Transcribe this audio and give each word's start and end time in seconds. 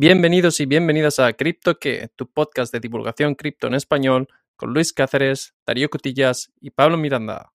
Bienvenidos 0.00 0.60
y 0.60 0.66
bienvenidas 0.66 1.18
a 1.18 1.32
Cripto 1.32 1.80
que, 1.80 2.08
tu 2.14 2.30
podcast 2.30 2.72
de 2.72 2.78
divulgación 2.78 3.34
cripto 3.34 3.66
en 3.66 3.74
español, 3.74 4.28
con 4.54 4.72
Luis 4.72 4.92
Cáceres, 4.92 5.56
Darío 5.66 5.90
Cotillas 5.90 6.52
y 6.60 6.70
Pablo 6.70 6.96
Miranda. 6.96 7.50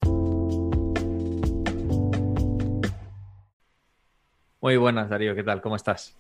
Muy 4.60 4.76
buenas, 4.76 5.10
Darío, 5.10 5.34
¿qué 5.36 5.44
tal? 5.44 5.62
¿Cómo 5.62 5.78
estás? 5.78 6.18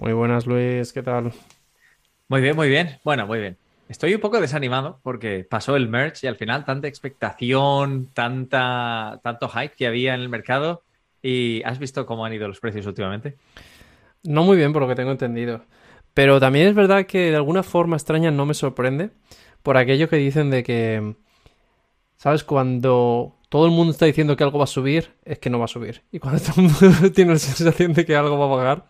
Muy 0.00 0.12
buenas, 0.12 0.46
Luis, 0.46 0.92
¿qué 0.92 1.02
tal? 1.02 1.32
Muy 2.28 2.40
bien, 2.40 2.54
muy 2.54 2.68
bien. 2.68 3.00
Bueno, 3.02 3.26
muy 3.26 3.40
bien. 3.40 3.56
Estoy 3.88 4.14
un 4.14 4.20
poco 4.20 4.40
desanimado 4.40 5.00
porque 5.02 5.42
pasó 5.42 5.74
el 5.74 5.88
merch 5.88 6.22
y 6.22 6.28
al 6.28 6.36
final 6.36 6.64
tanta 6.64 6.86
expectación, 6.86 8.10
tanta, 8.14 9.18
tanto 9.24 9.48
hype 9.48 9.74
que 9.76 9.88
había 9.88 10.14
en 10.14 10.20
el 10.20 10.28
mercado. 10.28 10.84
¿Y 11.20 11.64
has 11.64 11.80
visto 11.80 12.06
cómo 12.06 12.24
han 12.24 12.32
ido 12.32 12.46
los 12.46 12.60
precios 12.60 12.86
últimamente? 12.86 13.36
No 14.24 14.44
muy 14.44 14.56
bien, 14.56 14.72
por 14.72 14.82
lo 14.82 14.88
que 14.88 14.94
tengo 14.94 15.10
entendido. 15.10 15.62
Pero 16.14 16.40
también 16.40 16.66
es 16.66 16.74
verdad 16.74 17.06
que 17.06 17.30
de 17.30 17.36
alguna 17.36 17.62
forma 17.62 17.96
extraña 17.96 18.30
no 18.30 18.44
me 18.46 18.54
sorprende 18.54 19.10
por 19.62 19.76
aquello 19.76 20.08
que 20.08 20.16
dicen 20.16 20.50
de 20.50 20.62
que, 20.62 21.14
¿sabes? 22.16 22.44
Cuando 22.44 23.36
todo 23.48 23.66
el 23.66 23.72
mundo 23.72 23.92
está 23.92 24.06
diciendo 24.06 24.36
que 24.36 24.44
algo 24.44 24.58
va 24.58 24.64
a 24.64 24.68
subir, 24.68 25.12
es 25.24 25.38
que 25.38 25.50
no 25.50 25.58
va 25.58 25.66
a 25.66 25.68
subir. 25.68 26.02
Y 26.10 26.18
cuando 26.18 26.40
todo 26.40 26.60
el 26.60 26.70
mundo 26.70 27.12
tiene 27.14 27.32
la 27.32 27.38
sensación 27.38 27.92
de 27.92 28.04
que 28.04 28.16
algo 28.16 28.38
va 28.38 28.46
a 28.46 28.56
bajar, 28.56 28.84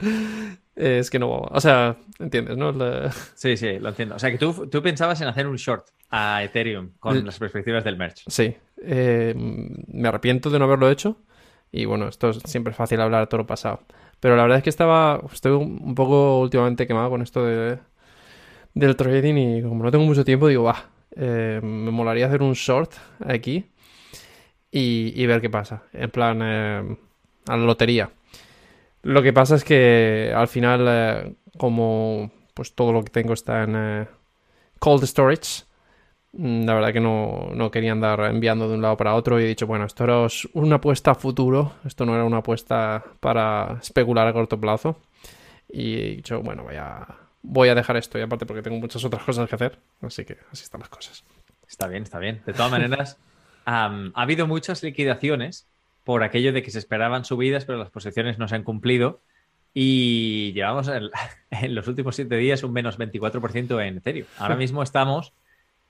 es 0.75 1.11
que 1.11 1.19
no 1.19 1.29
va 1.29 1.37
a 1.37 1.41
bajar. 1.41 1.57
O 1.57 1.60
sea, 1.60 1.97
¿entiendes, 2.19 2.57
no? 2.57 2.73
Sí, 3.35 3.57
sí, 3.57 3.79
lo 3.79 3.91
entiendo. 3.91 4.16
O 4.16 4.19
sea, 4.19 4.30
que 4.30 4.38
tú, 4.38 4.69
tú, 4.69 4.83
pensabas 4.83 5.21
en 5.21 5.29
hacer 5.29 5.47
un 5.47 5.57
short 5.57 5.87
a 6.10 6.43
Ethereum 6.43 6.93
con 6.99 7.24
las 7.24 7.38
perspectivas 7.38 7.85
del 7.85 7.97
merch. 7.97 8.24
Sí. 8.27 8.57
Eh, 8.83 9.35
me 9.37 10.09
arrepiento 10.09 10.51
de 10.51 10.59
no 10.59 10.65
haberlo 10.65 10.91
hecho. 10.91 11.19
Y 11.71 11.85
bueno, 11.85 12.09
esto 12.09 12.30
es 12.30 12.38
siempre 12.45 12.73
fácil 12.73 13.01
hablar 13.01 13.27
todo 13.29 13.38
lo 13.38 13.47
pasado. 13.47 13.83
Pero 14.21 14.37
la 14.37 14.43
verdad 14.43 14.59
es 14.59 14.65
que 14.65 14.71
estaba, 14.71 15.23
estoy 15.33 15.53
un 15.53 15.95
poco 15.95 16.41
últimamente 16.41 16.87
quemado 16.87 17.11
con 17.11 17.23
esto 17.23 17.45
de, 17.45 17.79
del 18.75 18.97
trading 18.97 19.35
y 19.35 19.63
como 19.63 19.85
no 19.85 19.91
tengo 19.91 20.05
mucho 20.05 20.25
tiempo, 20.25 20.49
digo, 20.49 20.65
va, 20.65 20.91
eh, 21.16 21.60
me 21.63 21.91
molaría 21.91 22.27
hacer 22.27 22.43
un 22.43 22.52
short 22.52 22.93
aquí 23.25 23.66
y, 24.71 25.27
ver 25.27 25.41
qué 25.41 25.51
pasa. 25.51 25.83
En 25.93 26.10
plan, 26.10 26.41
eh, 26.43 26.97
a 27.49 27.57
la 27.57 27.65
lotería. 27.65 28.10
Lo 29.02 29.23
que 29.23 29.33
pasa 29.33 29.57
es 29.57 29.65
que 29.65 30.32
al 30.35 30.49
final, 30.49 30.85
eh, 30.88 31.35
como 31.57 32.30
pues 32.55 32.75
todo 32.75 32.93
lo 32.93 33.03
que 33.05 33.10
tengo 33.10 33.35
está 33.35 33.63
en 33.63 34.09
cold 34.80 35.05
storage, 35.05 35.65
la 36.32 36.74
verdad 36.74 36.93
que 36.93 37.01
no, 37.01 37.51
no, 37.54 37.71
quería 37.71 37.93
andar 37.93 38.21
enviando 38.21 38.68
de 38.68 38.74
un 38.74 38.82
lado 38.82 38.96
para 38.96 39.15
otro 39.15 39.40
y 39.40 39.45
he 39.45 39.46
dicho, 39.46 39.66
bueno, 39.66 39.87
esto 39.87 40.04
era 40.04 40.26
una 40.52 40.76
apuesta 40.76 41.12
a 41.12 41.15
futuro, 41.15 41.73
esto 41.85 42.04
no 42.04 42.15
era 42.15 42.24
una 42.24 42.38
apuesta 42.38 43.02
para 43.20 43.79
especular 43.80 44.26
a 44.26 44.32
corto 44.32 44.60
plazo. 44.60 45.01
Y 45.68 45.95
he 45.95 46.16
dicho, 46.16 46.43
bueno, 46.43 46.65
voy 46.65 46.76
a, 46.76 47.07
voy 47.43 47.68
a 47.68 47.74
dejar 47.74 47.96
esto 47.96 48.18
y 48.18 48.23
aparte 48.23 48.46
porque 48.46 48.62
tengo 48.62 48.79
muchas 48.79 49.04
otras 49.04 49.23
cosas 49.23 49.48
que 49.48 49.54
hacer, 49.54 49.79
así 50.02 50.24
que 50.24 50.38
así 50.52 50.65
están 50.65 50.80
las 50.80 50.90
cosas. 50.90 51.24
Está 51.66 51.87
bien, 51.87 52.02
está 52.02 52.18
bien. 52.18 52.42
De 52.46 52.52
todas 52.52 52.70
maneras, 52.70 53.18
ha 53.66 53.90
habido 54.15 54.46
muchas 54.46 54.82
liquidaciones 54.82 55.66
por 56.04 56.23
aquello 56.23 56.52
de 56.52 56.63
que 56.63 56.70
se 56.70 56.79
esperaban 56.79 57.24
subidas, 57.24 57.65
pero 57.65 57.79
las 57.79 57.90
posiciones 57.90 58.38
no 58.38 58.48
se 58.48 58.54
han 58.54 58.65
cumplido. 58.65 59.20
Y 59.74 60.52
llevamos 60.54 60.88
en, 60.88 61.10
en 61.51 61.74
los 61.74 61.88
últimos 61.88 62.16
siete 62.16 62.37
días 62.37 62.63
un 62.63 62.73
menos 62.73 62.98
24% 62.98 63.87
en 63.87 63.98
Ethereum. 63.98 64.26
Ahora 64.38 64.56
mismo 64.56 64.82
estamos 64.82 65.32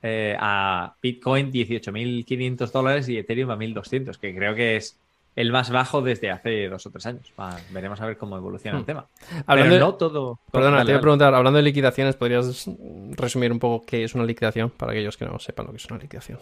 eh, 0.03 0.37
a 0.39 0.95
Bitcoin 1.03 1.53
18.500 1.53 2.71
dólares 2.71 3.09
y 3.09 3.19
Ethereum 3.19 3.51
a 3.51 3.57
1.200, 3.57 4.17
que 4.19 4.35
creo 4.35 4.55
que 4.55 4.77
es 4.77 4.99
el 5.37 5.53
más 5.53 5.71
bajo 5.71 6.03
desde 6.03 6.31
hace 6.31 6.69
dos 6.69 6.85
o 6.87 6.91
tres 6.91 7.07
años. 7.07 7.33
veremos 7.71 8.01
a 8.01 8.07
ver 8.07 8.17
cómo 8.17 8.37
evoluciona 8.37 8.79
el 8.79 8.83
hmm. 8.83 8.87
tema. 8.87 9.07
Hablando 9.47 9.79
no 9.79 9.95
todo. 9.95 10.41
Perdona, 10.51 10.85
te 10.85 10.93
voy 10.93 10.99
a 10.99 11.01
preguntar, 11.01 11.35
hablando 11.35 11.59
de 11.59 11.63
liquidaciones, 11.63 12.17
¿podrías 12.17 12.69
resumir 13.11 13.53
un 13.53 13.59
poco 13.59 13.87
qué 13.87 14.05
es 14.05 14.15
una 14.15 14.25
liquidación 14.25 14.71
para 14.71 14.93
aquellos 14.93 15.17
que 15.17 15.27
no 15.27 15.39
sepan 15.39 15.67
lo 15.67 15.73
que 15.73 15.79
es 15.79 15.87
una 15.87 16.01
liquidación? 16.01 16.39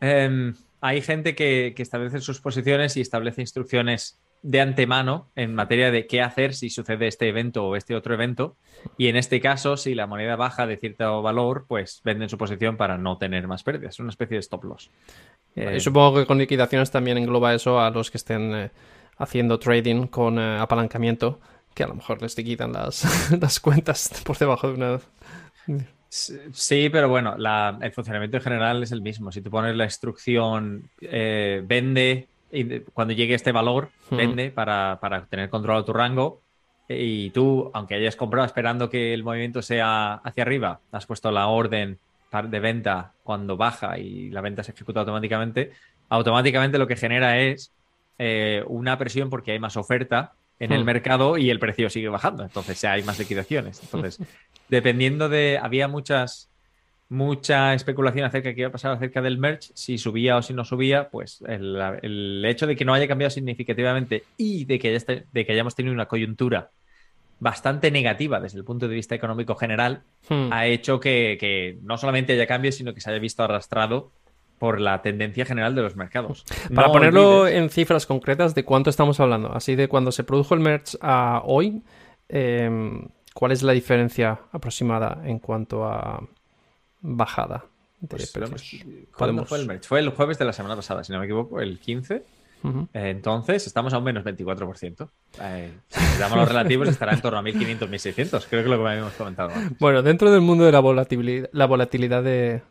Em, 0.00 0.54
hay 0.82 1.00
gente 1.00 1.34
que, 1.34 1.72
que 1.74 1.82
establece 1.82 2.20
sus 2.20 2.40
posiciones 2.40 2.96
y 2.98 3.00
establece 3.00 3.40
instrucciones 3.40 4.18
de 4.44 4.60
antemano 4.60 5.30
en 5.36 5.54
materia 5.54 5.90
de 5.90 6.06
qué 6.06 6.20
hacer 6.20 6.54
si 6.54 6.68
sucede 6.68 7.06
este 7.06 7.28
evento 7.28 7.64
o 7.64 7.76
este 7.76 7.94
otro 7.96 8.12
evento. 8.12 8.56
Y 8.98 9.08
en 9.08 9.16
este 9.16 9.40
caso, 9.40 9.78
si 9.78 9.94
la 9.94 10.06
moneda 10.06 10.36
baja 10.36 10.66
de 10.66 10.76
cierto 10.76 11.22
valor, 11.22 11.64
pues 11.66 12.02
venden 12.04 12.28
su 12.28 12.36
posición 12.36 12.76
para 12.76 12.98
no 12.98 13.16
tener 13.16 13.48
más 13.48 13.62
pérdidas. 13.62 13.94
Es 13.94 14.00
una 14.00 14.10
especie 14.10 14.34
de 14.34 14.40
stop 14.40 14.64
loss. 14.64 14.90
Eh, 15.56 15.80
supongo 15.80 16.18
que 16.18 16.26
con 16.26 16.36
liquidaciones 16.36 16.90
también 16.90 17.16
engloba 17.16 17.54
eso 17.54 17.80
a 17.80 17.88
los 17.88 18.10
que 18.10 18.18
estén 18.18 18.54
eh, 18.54 18.70
haciendo 19.16 19.58
trading 19.58 20.08
con 20.08 20.38
eh, 20.38 20.58
apalancamiento, 20.58 21.40
que 21.72 21.84
a 21.84 21.86
lo 21.86 21.94
mejor 21.94 22.20
les 22.20 22.34
quitan 22.34 22.70
las, 22.70 23.30
las 23.40 23.60
cuentas 23.60 24.22
por 24.26 24.36
debajo 24.36 24.68
de 24.68 24.74
una. 24.74 25.00
Sí, 26.10 26.90
pero 26.90 27.08
bueno, 27.08 27.34
el 27.80 27.92
funcionamiento 27.92 28.36
en 28.36 28.42
general 28.42 28.82
es 28.82 28.92
el 28.92 29.00
mismo. 29.00 29.32
Si 29.32 29.40
tú 29.40 29.50
pones 29.50 29.74
la 29.74 29.84
instrucción 29.84 30.90
vende 31.00 32.28
y 32.50 32.80
cuando 32.80 33.14
llegue 33.14 33.34
este 33.34 33.52
valor, 33.52 33.90
vende 34.10 34.50
para, 34.50 34.98
para 35.00 35.26
tener 35.26 35.50
controlado 35.50 35.84
tu 35.84 35.92
rango. 35.92 36.40
Y 36.88 37.30
tú, 37.30 37.70
aunque 37.72 37.94
hayas 37.94 38.16
comprado 38.16 38.46
esperando 38.46 38.90
que 38.90 39.14
el 39.14 39.24
movimiento 39.24 39.62
sea 39.62 40.14
hacia 40.14 40.42
arriba, 40.42 40.80
has 40.92 41.06
puesto 41.06 41.30
la 41.30 41.46
orden 41.46 41.98
de 42.42 42.60
venta 42.60 43.12
cuando 43.22 43.56
baja 43.56 43.98
y 43.98 44.30
la 44.30 44.40
venta 44.40 44.62
se 44.62 44.72
ejecuta 44.72 45.00
automáticamente, 45.00 45.72
automáticamente 46.08 46.78
lo 46.78 46.86
que 46.86 46.96
genera 46.96 47.38
es 47.38 47.72
eh, 48.18 48.62
una 48.66 48.98
presión 48.98 49.30
porque 49.30 49.52
hay 49.52 49.58
más 49.58 49.76
oferta 49.76 50.32
en 50.58 50.72
el 50.72 50.84
mercado 50.84 51.36
y 51.36 51.50
el 51.50 51.58
precio 51.58 51.90
sigue 51.90 52.08
bajando. 52.08 52.42
Entonces 52.42 52.84
hay 52.84 53.02
más 53.02 53.18
liquidaciones. 53.18 53.80
Entonces, 53.82 54.20
dependiendo 54.68 55.28
de. 55.28 55.58
Había 55.60 55.88
muchas 55.88 56.48
mucha 57.14 57.72
especulación 57.74 58.26
acerca 58.26 58.48
de 58.50 58.54
qué 58.54 58.60
iba 58.62 58.68
a 58.68 58.72
pasar 58.72 58.92
acerca 58.92 59.22
del 59.22 59.38
merch, 59.38 59.70
si 59.74 59.96
subía 59.96 60.36
o 60.36 60.42
si 60.42 60.52
no 60.52 60.64
subía, 60.64 61.08
pues 61.08 61.42
el, 61.46 62.44
hecho 62.44 62.66
de 62.66 62.76
que 62.76 62.84
no 62.84 62.92
haya 62.92 63.08
cambiado 63.08 63.30
significativamente 63.30 64.24
y 64.36 64.64
de 64.64 64.78
que, 64.78 65.24
de 65.32 65.46
que 65.46 65.52
hayamos 65.52 65.74
tenido 65.74 65.94
una 65.94 66.06
coyuntura 66.06 66.70
bastante 67.40 67.90
negativa 67.90 68.40
desde 68.40 68.58
el 68.58 68.64
punto 68.64 68.88
de 68.88 68.94
vista 68.94 69.14
económico 69.14 69.54
general, 69.54 70.02
hmm. 70.28 70.52
ha 70.52 70.66
hecho 70.66 71.00
que, 71.00 71.78
no 71.82 71.96
solamente 71.96 72.32
haya 72.32 72.46
cambios, 72.46 72.74
sino 72.74 72.94
que 72.94 73.00
se 73.00 73.10
haya 73.10 73.18
visto 73.18 73.42
arrastrado 73.42 74.10
por 74.58 74.80
la 74.80 75.02
tendencia 75.02 75.44
general 75.44 75.74
de 75.74 75.82
los 75.82 75.96
mercados. 75.96 76.44
Para 76.74 76.90
ponerlo 76.90 77.46
en 77.46 77.70
cifras 77.70 78.06
concretas, 78.06 78.54
¿de 78.54 78.64
cuánto 78.64 78.88
estamos 78.88 79.20
hablando? 79.20 79.52
Así 79.52 79.74
de 79.74 79.88
cuando 79.88 80.10
se 80.10 80.24
produjo 80.24 80.54
el 80.54 80.60
merch 80.60 80.96
a 81.00 81.42
hoy, 81.44 81.82
em, 82.28 83.08
¿cuál 83.34 83.52
es 83.52 83.62
la 83.62 83.72
diferencia 83.72 84.40
aproximada 84.52 85.20
en 85.24 85.38
cuanto 85.38 85.84
a 85.84 86.26
bajada 87.04 87.66
pues, 88.08 88.32
¿Cuándo 89.16 89.44
fue 89.44 89.58
el 89.58 89.66
merch? 89.66 89.86
Fue 89.86 90.00
el 90.00 90.10
jueves 90.10 90.38
de 90.38 90.44
la 90.44 90.52
semana 90.52 90.76
pasada, 90.76 91.04
si 91.04 91.12
no 91.12 91.18
me 91.18 91.24
equivoco, 91.24 91.60
el 91.60 91.78
15. 91.78 92.22
entonces, 92.92 93.66
estamos 93.66 93.92
a 93.92 93.98
un 93.98 94.04
menos 94.04 94.24
24%. 94.24 95.08
Eh, 95.40 95.72
si 95.88 96.18
damos 96.18 96.38
los 96.38 96.48
relativos, 96.48 96.88
estará 96.88 97.12
en 97.12 97.20
torno 97.20 97.38
a 97.38 97.42
1.500, 97.42 97.88
1.600. 97.88 98.46
Creo 98.48 98.48
que 98.48 98.60
es 98.60 98.66
lo 98.66 98.82
que 98.82 98.90
habíamos 98.90 99.12
comentado. 99.14 99.50
Bueno, 99.78 100.02
dentro 100.02 100.30
del 100.30 100.40
mundo 100.40 100.64
de 100.64 100.72
la 100.72 100.80
volatilidad, 100.80 101.48
la 101.52 101.66
volatilidad 101.66 102.22
de, 102.22 102.62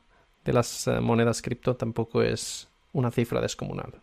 las 0.45 0.87
eh, 0.87 0.99
monedas 0.99 1.41
cripto 1.41 1.75
tampoco 1.75 2.21
es 2.21 2.69
una 2.91 3.11
cifra 3.11 3.41
descomunal. 3.41 4.01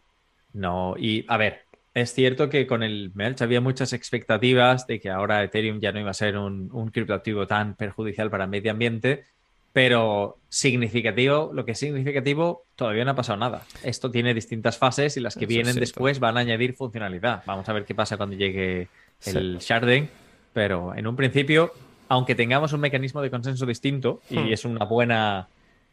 No, 0.52 0.94
y 0.98 1.24
a 1.28 1.36
ver, 1.36 1.62
es 1.94 2.12
cierto 2.12 2.48
que 2.48 2.66
con 2.66 2.82
el 2.82 3.12
merch 3.14 3.42
había 3.42 3.60
muchas 3.60 3.92
expectativas 3.92 4.86
de 4.86 5.00
que 5.00 5.10
ahora 5.10 5.44
Ethereum 5.44 5.80
ya 5.80 5.92
no 5.92 6.00
iba 6.00 6.10
a 6.10 6.14
ser 6.14 6.36
un, 6.36 6.70
un 6.72 6.90
criptoactivo 6.90 7.46
tan 7.46 7.76
perjudicial 7.76 8.30
para 8.30 8.44
el 8.44 8.50
medio 8.50 8.72
ambiente 8.72 9.26
pero 9.72 10.38
significativo, 10.48 11.50
lo 11.52 11.64
que 11.64 11.72
es 11.72 11.78
significativo, 11.78 12.64
todavía 12.74 13.04
no 13.04 13.12
ha 13.12 13.16
pasado 13.16 13.38
nada. 13.38 13.62
Esto 13.84 14.10
tiene 14.10 14.34
distintas 14.34 14.78
fases 14.78 15.16
y 15.16 15.20
las 15.20 15.36
que 15.36 15.46
vienen 15.46 15.76
después 15.76 16.18
van 16.18 16.36
a 16.36 16.40
añadir 16.40 16.74
funcionalidad. 16.74 17.42
Vamos 17.46 17.68
a 17.68 17.72
ver 17.72 17.84
qué 17.84 17.94
pasa 17.94 18.16
cuando 18.16 18.36
llegue 18.36 18.88
el 19.26 19.58
sharding, 19.58 20.08
pero 20.52 20.94
en 20.96 21.06
un 21.06 21.14
principio, 21.14 21.72
aunque 22.08 22.34
tengamos 22.34 22.72
un 22.72 22.80
mecanismo 22.80 23.22
de 23.22 23.30
consenso 23.30 23.64
distinto 23.66 24.20
y 24.28 24.38
hmm. 24.38 24.52
es 24.52 24.64
una 24.64 24.84
buena 24.84 25.48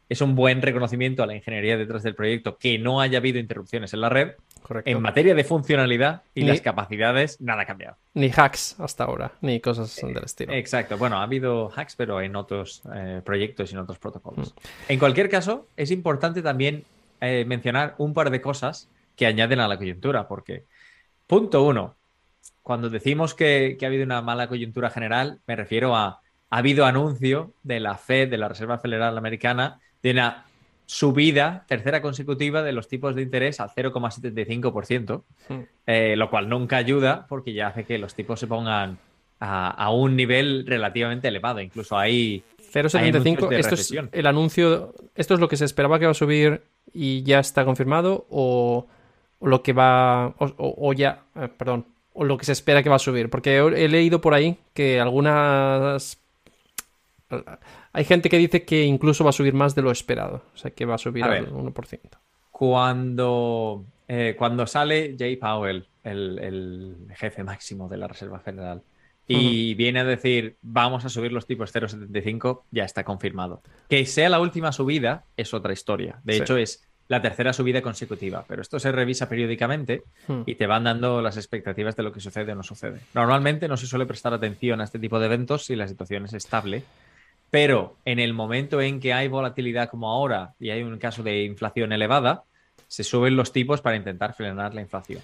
es 0.09 0.21
un 0.21 0.35
buen 0.35 0.62
reconocimiento 0.62 1.21
a 1.21 1.27
la 1.27 1.35
ingeniería 1.35 1.77
detrás 1.77 2.03
del 2.03 2.15
proyecto 2.15 2.57
que 2.57 2.80
no 2.80 3.01
haya 3.01 3.18
habido 3.18 3.39
interrupciones 3.39 3.94
en 3.94 4.01
la 4.01 4.09
red, 4.09 4.31
en 4.86 5.01
materia 5.01 5.36
de 5.36 5.44
funcionalidad 5.44 6.24
y 6.33 6.44
las 6.44 6.62
capacidades, 6.62 7.39
nada 7.42 7.63
ha 7.63 7.65
cambiado. 7.65 7.98
Ni 8.13 8.31
hacks 8.36 8.80
hasta 8.80 9.06
ahora, 9.06 9.31
ni 9.42 9.59
cosas 9.59 9.95
del 9.95 10.24
estilo. 10.24 10.54
Exacto. 10.54 10.98
Bueno, 10.98 11.18
ha 11.18 11.24
habido 11.24 11.71
hacks, 11.75 11.95
pero 11.95 12.21
en 12.21 12.36
otros 12.36 12.81
eh, 12.94 13.21
proyectos 13.24 13.71
y 13.71 13.75
en 13.75 13.80
otros 13.80 14.00
protocolos. 14.00 14.54
Mm. 14.54 14.92
En 14.94 15.00
cualquier 15.00 15.30
caso, 15.30 15.68
es 15.75 15.92
importante 15.92 16.42
también 16.42 16.83
eh, 17.21 17.45
mencionar 17.45 17.95
un 17.98 18.13
par 18.13 18.30
de 18.30 18.42
cosas 18.42 18.89
que 19.15 19.25
añaden 19.25 19.59
a 19.59 19.68
la 19.68 19.77
coyuntura, 19.77 20.27
porque, 20.27 20.65
punto 21.25 21.63
uno, 21.63 21.95
cuando 22.63 22.89
decimos 22.89 23.33
que, 23.33 23.77
que 23.80 23.86
ha 23.86 23.88
habido 23.88 24.04
una 24.04 24.21
mala 24.21 24.48
coyuntura 24.48 24.89
general, 24.89 25.39
me 25.48 25.56
refiero 25.56 25.95
a 25.95 26.21
ha 26.50 26.57
habido 26.57 26.86
anuncio 26.86 27.54
de 27.63 27.80
la 27.80 27.98
Fed, 27.98 28.30
de 28.30 28.38
la 28.38 28.48
Reserva 28.48 28.77
Federal 28.77 29.18
Americana, 29.18 29.80
de 30.01 30.12
una 30.12 30.45
subida 30.87 31.65
tercera 31.67 32.01
consecutiva 32.01 32.63
de 32.63 32.71
los 32.71 32.87
tipos 32.87 33.13
de 33.13 33.21
interés 33.21 33.59
al 33.59 33.69
0,75%, 33.69 35.21
hmm. 35.49 35.53
eh, 35.85 36.15
lo 36.15 36.29
cual 36.29 36.49
nunca 36.49 36.77
ayuda 36.77 37.27
porque 37.27 37.53
ya 37.53 37.67
hace 37.67 37.83
que 37.83 37.97
los 37.97 38.15
tipos 38.15 38.39
se 38.39 38.47
pongan 38.47 38.97
a, 39.39 39.91
un 39.91 40.15
nivel 40.15 40.65
relativamente 40.65 41.27
elevado. 41.27 41.61
Incluso 41.61 41.97
hay. 41.97 42.41
0,75. 42.73 43.53
Esto 43.53 43.75
es 43.75 43.93
el 44.11 44.25
anuncio. 44.25 44.95
¿Esto 45.13 45.33
es 45.33 45.39
lo 45.39 45.47
que 45.47 45.57
se 45.57 45.65
esperaba 45.65 45.99
que 45.99 46.05
va 46.05 46.11
a 46.11 46.15
subir 46.15 46.63
y 46.93 47.21
ya 47.23 47.39
está 47.39 47.65
confirmado? 47.65 48.25
¿O, 48.29 48.87
lo 49.41 49.61
que 49.61 49.73
va. 49.73 50.33
O, 50.37 50.93
ya. 50.93 51.23
Eh, 51.35 51.49
perdón. 51.55 51.85
O 52.13 52.23
lo 52.23 52.37
que 52.37 52.45
se 52.45 52.53
espera 52.53 52.81
que 52.81 52.89
va 52.89 52.95
a 52.95 52.99
subir. 52.99 53.29
Porque 53.29 53.57
he 53.57 53.87
leído 53.89 54.21
por 54.21 54.33
ahí 54.33 54.57
que 54.73 54.99
algunas. 54.99 56.17
Hay 57.97 58.05
gente 58.05 58.29
que 58.29 58.38
dice 58.38 58.63
que 58.63 58.83
incluso 58.83 59.23
va 59.23 59.31
a 59.31 59.33
subir 59.33 59.55
más 59.55 59.73
de 59.73 59.81
lo 59.81 59.89
esperado. 59.89 60.44
O 60.53 60.57
sea, 60.57 60.69
que 60.69 60.85
va 60.85 60.94
a 60.94 60.97
subir 60.99 61.23
al 61.23 61.51
1%. 61.51 61.99
Cuando, 62.51 63.85
eh, 64.07 64.35
cuando 64.38 64.67
sale 64.67 65.15
Jay 65.17 65.35
Powell, 65.38 65.88
el, 66.03 66.95
jefe 67.15 67.44
máximo 67.44 67.89
de 67.89 67.97
la 67.97 68.07
Reserva 68.07 68.39
Federal, 68.39 68.83
y 69.27 69.73
viene 69.73 70.01
a 70.01 70.03
decir 70.03 70.57
vamos 70.61 71.05
a 71.05 71.09
subir 71.09 71.33
los 71.33 71.47
tipos 71.47 71.73
0,75, 71.73 72.65
ya 72.69 72.83
está 72.83 73.03
confirmado. 73.03 73.63
Que 73.89 74.05
sea 74.05 74.29
la 74.29 74.39
última 74.41 74.71
subida 74.71 75.25
es 75.35 75.55
otra 75.55 75.73
historia. 75.73 76.21
De 76.23 76.38
hecho, 76.38 76.55
es 76.55 76.88
la 77.07 77.23
tercera 77.23 77.51
subida 77.51 77.81
consecutiva, 77.81 78.45
pero 78.47 78.61
esto 78.61 78.77
se 78.79 78.91
revisa 78.91 79.27
periódicamente 79.27 80.03
hmm. 80.27 80.41
y 80.45 80.53
te 80.53 80.67
van 80.67 80.83
dando 80.83 81.23
las 81.23 81.35
expectativas 81.35 81.95
de 81.95 82.03
lo 82.03 82.11
que 82.11 82.19
sucede 82.19 82.51
o 82.51 82.55
no 82.55 82.61
sucede. 82.61 82.99
Normalmente 83.15 83.67
no 83.67 83.75
se 83.75 83.88
suele 83.88 84.05
prestar 84.05 84.35
atención 84.35 84.81
a 84.81 84.83
este 84.83 84.99
tipo 84.99 85.19
de 85.19 85.25
eventos 85.25 85.65
si 85.65 85.75
la 85.75 85.88
situación 85.88 86.25
es 86.25 86.33
estable, 86.33 86.83
pero 87.49 87.95
en 88.05 88.19
el 88.19 88.33
momento 88.33 88.81
en 88.81 88.99
que 88.99 89.13
hay 89.13 89.27
volatilidad 89.27 89.89
como 89.89 90.09
ahora 90.09 90.53
y 90.59 90.69
hay 90.69 90.83
un 90.83 90.97
caso 90.97 91.23
de 91.23 91.44
inflación 91.44 91.91
elevada, 91.91 92.44
se 92.88 93.03
suben 93.03 93.35
los 93.35 93.51
tipos 93.51 93.81
para 93.81 93.95
intentar 93.95 94.33
frenar 94.33 94.73
la 94.73 94.81
inflación. 94.81 95.21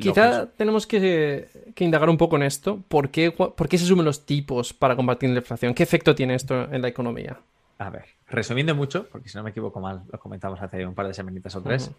Quizá 0.00 0.46
tenemos 0.46 0.86
que, 0.86 1.48
indagar 1.78 2.08
un 2.08 2.16
poco 2.16 2.36
en 2.36 2.44
esto. 2.44 2.82
¿Por 2.88 3.10
qué, 3.10 3.32
¿Por 3.32 3.68
qué 3.68 3.78
se 3.78 3.86
suben 3.86 4.04
los 4.04 4.24
tipos 4.24 4.72
para 4.72 4.94
combatir 4.94 5.30
la 5.30 5.38
inflación? 5.38 5.74
¿Qué 5.74 5.82
efecto 5.82 6.14
tiene 6.14 6.34
esto 6.34 6.72
en 6.72 6.82
la 6.82 6.88
economía? 6.88 7.40
A 7.78 7.90
ver, 7.90 8.04
resumiendo 8.28 8.74
mucho, 8.74 9.08
porque 9.10 9.28
si 9.28 9.36
no 9.36 9.42
me 9.42 9.50
equivoco 9.50 9.80
mal, 9.80 10.02
lo 10.10 10.18
comentamos 10.18 10.60
hace 10.62 10.86
un 10.86 10.94
par 10.94 11.08
de 11.08 11.14
semanitas 11.14 11.56
o 11.56 11.62
tres. 11.62 11.90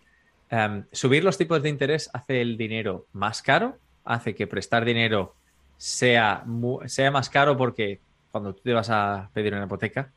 Em, 0.49 0.85
subir 0.91 1.23
los 1.23 1.37
tipos 1.37 1.61
de 1.61 1.69
interés 1.69 2.09
hace 2.13 2.41
el 2.41 2.55
dinero 2.55 3.07
más 3.11 3.41
caro, 3.41 3.77
hace 4.05 4.35
que 4.35 4.47
prestar 4.47 4.85
dinero 4.85 5.35
sea, 5.77 6.45
sea 6.85 7.11
más 7.11 7.29
caro 7.29 7.57
porque 7.57 7.99
cuando 8.35 8.53
tú 8.53 8.63
te 8.65 8.73
vas 8.73 8.89
a 8.89 9.29
pedir 9.33 9.53
una 9.53 9.63
hipoteca, 9.63 10.11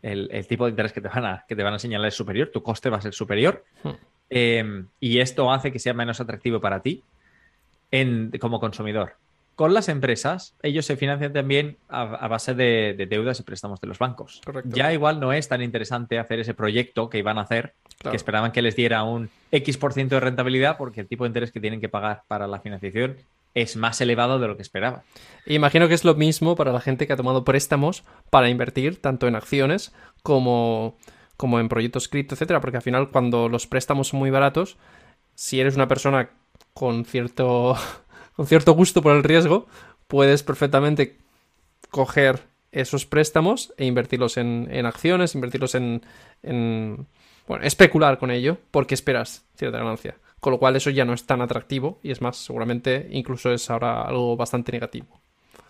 el, 0.00 0.46
tipo 0.46 0.64
de 0.64 0.70
interés 0.70 0.92
que 0.92 1.00
te, 1.00 1.08
van 1.08 1.24
a, 1.24 1.44
que 1.48 1.56
te 1.56 1.62
van 1.64 1.74
a 1.74 1.80
señalar 1.80 2.06
es 2.06 2.14
superior, 2.14 2.50
tu 2.52 2.62
coste 2.62 2.88
va 2.88 2.98
a 2.98 3.00
ser 3.00 3.12
superior. 3.12 3.64
Hmm. 3.82 3.90
Em, 4.30 4.86
y 5.00 5.18
esto 5.18 5.50
hace 5.50 5.72
que 5.72 5.80
sea 5.80 5.92
menos 5.92 6.20
atractivo 6.20 6.60
para 6.60 6.82
ti 6.82 7.02
en, 7.90 8.30
como 8.38 8.60
consumidor. 8.60 9.16
Con 9.56 9.74
las 9.74 9.88
empresas, 9.88 10.54
ellos 10.62 10.86
se 10.86 10.96
financian 10.96 11.32
también 11.32 11.76
a, 11.88 12.28
base 12.28 12.54
de, 12.54 12.94
deudas 13.10 13.40
y 13.40 13.42
préstamos 13.42 13.80
de 13.80 13.88
los 13.88 13.98
bancos. 13.98 14.40
Ya 14.66 14.92
igual 14.92 15.18
no 15.18 15.32
es 15.32 15.48
tan 15.48 15.60
interesante 15.60 16.20
hacer 16.20 16.38
ese 16.38 16.54
proyecto 16.54 17.10
que 17.10 17.18
iban 17.18 17.38
a 17.38 17.40
hacer, 17.40 17.74
que 18.08 18.14
esperaban 18.14 18.52
que 18.52 18.62
les 18.62 18.76
diera 18.76 19.02
un 19.02 19.30
X% 19.50 19.80
por 19.80 19.92
ciento 19.94 20.14
de 20.14 20.20
rentabilidad, 20.20 20.76
porque 20.76 21.00
el 21.00 21.08
tipo 21.08 21.24
de 21.24 21.28
interés 21.30 21.50
que 21.50 21.58
tienen 21.58 21.80
que 21.80 21.88
pagar 21.88 22.22
para 22.28 22.46
la 22.46 22.60
financiación 22.60 23.16
es 23.54 23.76
más 23.76 24.00
elevado 24.00 24.38
de 24.38 24.48
lo 24.48 24.56
que 24.56 24.62
esperaba. 24.62 25.04
Imagino 25.46 25.88
que 25.88 25.94
es 25.94 26.04
lo 26.04 26.14
mismo 26.14 26.56
para 26.56 26.72
la 26.72 26.80
gente 26.80 27.06
que 27.06 27.12
ha 27.12 27.16
tomado 27.16 27.44
préstamos 27.44 28.02
para 28.30 28.48
invertir 28.48 29.00
tanto 29.00 29.28
en 29.28 29.36
acciones 29.36 29.92
como, 30.22 30.96
como 31.36 31.60
en 31.60 31.68
proyectos 31.68 32.08
cripto, 32.08 32.34
etcétera, 32.34 32.60
porque 32.60 32.78
al 32.78 32.82
final 32.82 33.10
cuando 33.10 33.48
los 33.48 33.66
préstamos 33.66 34.08
son 34.08 34.18
muy 34.18 34.30
baratos, 34.30 34.76
si 35.34 35.60
eres 35.60 35.76
una 35.76 35.88
persona 35.88 36.30
con 36.72 37.04
cierto, 37.04 37.76
con 38.36 38.46
cierto 38.46 38.72
gusto 38.72 39.02
por 39.02 39.16
el 39.16 39.22
riesgo, 39.22 39.66
puedes 40.08 40.42
perfectamente 40.42 41.18
coger 41.90 42.42
esos 42.72 43.06
préstamos 43.06 43.72
e 43.76 43.84
invertirlos 43.86 44.36
en, 44.36 44.84
acciones, 44.84 45.36
invertirlos 45.36 45.76
en, 45.76 46.02
en, 46.42 47.06
bueno, 47.46 47.64
especular 47.64 48.18
con 48.18 48.32
ello, 48.32 48.58
porque 48.72 48.94
esperas 48.94 49.44
cierta 49.54 49.78
ganancia 49.78 50.16
con 50.44 50.50
lo 50.50 50.58
cual 50.58 50.76
eso 50.76 50.90
ya 50.90 51.06
no 51.06 51.14
es 51.14 51.24
tan 51.24 51.40
atractivo 51.40 52.00
y 52.02 52.10
es 52.10 52.20
más, 52.20 52.36
seguramente 52.36 53.08
incluso 53.12 53.50
es 53.50 53.70
ahora 53.70 54.02
algo 54.02 54.36
bastante 54.36 54.72
negativo. 54.72 55.18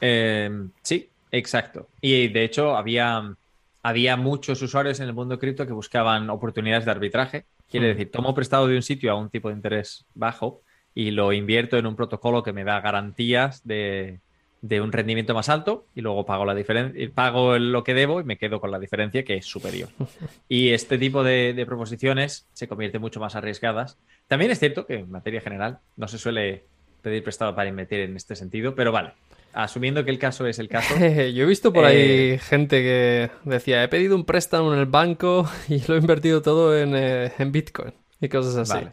Eh, 0.01 0.51
sí, 0.83 1.09
exacto. 1.31 1.87
Y 2.01 2.27
de 2.27 2.43
hecho 2.43 2.77
había, 2.77 3.37
había 3.85 4.17
muchos 4.17 4.61
usuarios 4.63 4.99
en 4.99 5.07
el 5.07 5.15
mundo 5.15 5.39
cripto 5.39 5.65
que 5.65 5.73
buscaban 5.73 6.29
oportunidades 6.29 6.87
de 6.87 6.91
arbitraje. 6.91 7.45
Quiere 7.71 7.87
mm. 7.87 7.91
decir, 7.91 8.11
tomo 8.11 8.35
prestado 8.35 8.67
de 8.67 8.75
un 8.75 8.83
sitio 8.83 9.13
a 9.13 9.15
un 9.15 9.31
tipo 9.31 9.49
de 9.49 9.55
interés 9.55 10.07
bajo 10.13 10.63
y 10.93 11.13
lo 11.13 11.33
invierto 11.33 11.79
en 11.79 11.87
un 11.87 11.95
protocolo 11.95 12.43
que 12.43 12.53
me 12.53 12.65
da 12.65 12.81
garantías 12.81 13.65
de, 13.65 14.19
de 14.65 14.81
un 14.81 14.93
rendimiento 14.93 15.35
más 15.35 15.51
alto 15.51 15.85
y 15.95 16.01
luego 16.01 16.25
pago 16.25 16.47
la 16.47 16.55
diferencia, 16.55 17.11
pago 17.15 17.59
lo 17.59 17.85
que 17.85 17.93
debo 17.93 18.21
y 18.21 18.25
me 18.25 18.39
quedo 18.39 18.63
con 18.63 18.71
la 18.71 18.79
diferencia 18.79 19.23
que 19.23 19.37
es 19.37 19.45
superior. 19.45 19.91
Y 20.49 20.71
este 20.71 20.97
tipo 20.97 21.23
de, 21.23 21.63
proposiciones 21.67 22.49
se 22.55 22.67
convierten 22.67 23.03
mucho 23.03 23.21
más 23.21 23.35
arriesgadas. 23.35 23.99
También 24.27 24.51
es 24.51 24.59
cierto 24.59 24.87
que 24.87 25.01
en 25.01 25.11
materia 25.11 25.43
general 25.43 25.81
no 25.97 26.09
se 26.09 26.17
suele 26.17 26.65
pedir 27.03 27.23
prestado 27.23 27.55
para 27.55 27.69
invertir 27.69 28.01
en 28.01 28.17
este 28.17 28.37
sentido, 28.37 28.75
pero 28.75 28.91
vale. 28.91 29.13
Asumiendo 29.53 30.03
que 30.03 30.11
el 30.11 30.19
caso 30.19 30.47
es 30.47 30.59
el 30.59 30.69
caso. 30.69 30.95
Yo 30.99 31.45
he 31.45 31.47
visto 31.47 31.71
por 31.71 31.85
ahí 31.85 31.97
eh, 31.99 32.39
gente 32.39 32.83
que 32.83 33.31
decía, 33.45 33.85
he 33.85 33.89
pedido 33.89 34.17
un 34.17 34.25
préstamo 34.25 34.73
en 34.73 34.79
el 34.79 34.87
banco 34.87 35.47
y 35.69 35.87
lo 35.87 35.95
he 35.95 35.99
invertido 35.99 36.41
todo 36.41 36.77
en, 36.77 36.95
eh, 36.97 37.31
Bitcoin 37.47 37.93
y 38.19 38.29
cosas 38.31 38.71
así. 38.71 38.87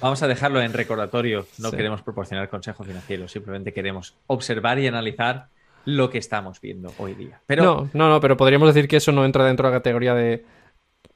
Vamos 0.00 0.22
a 0.22 0.28
dejarlo 0.28 0.60
en 0.60 0.72
recordatorio. 0.72 1.46
No 1.58 1.70
queremos 1.70 2.02
proporcionar 2.02 2.48
consejos 2.48 2.86
financieros, 2.86 3.32
simplemente 3.32 3.72
queremos 3.72 4.16
observar 4.26 4.78
y 4.78 4.86
analizar 4.86 5.48
lo 5.84 6.10
que 6.10 6.18
estamos 6.18 6.60
viendo 6.60 6.92
hoy 6.98 7.14
día. 7.14 7.40
Pero... 7.46 7.62
No, 7.64 7.90
no, 7.94 8.08
no, 8.10 8.20
pero 8.20 8.36
podríamos 8.36 8.72
decir 8.74 8.88
que 8.88 8.96
eso 8.96 9.12
no 9.12 9.24
entra 9.24 9.46
dentro 9.46 9.66
de 9.66 9.72
la 9.72 9.78
categoría 9.78 10.14
de 10.14 10.44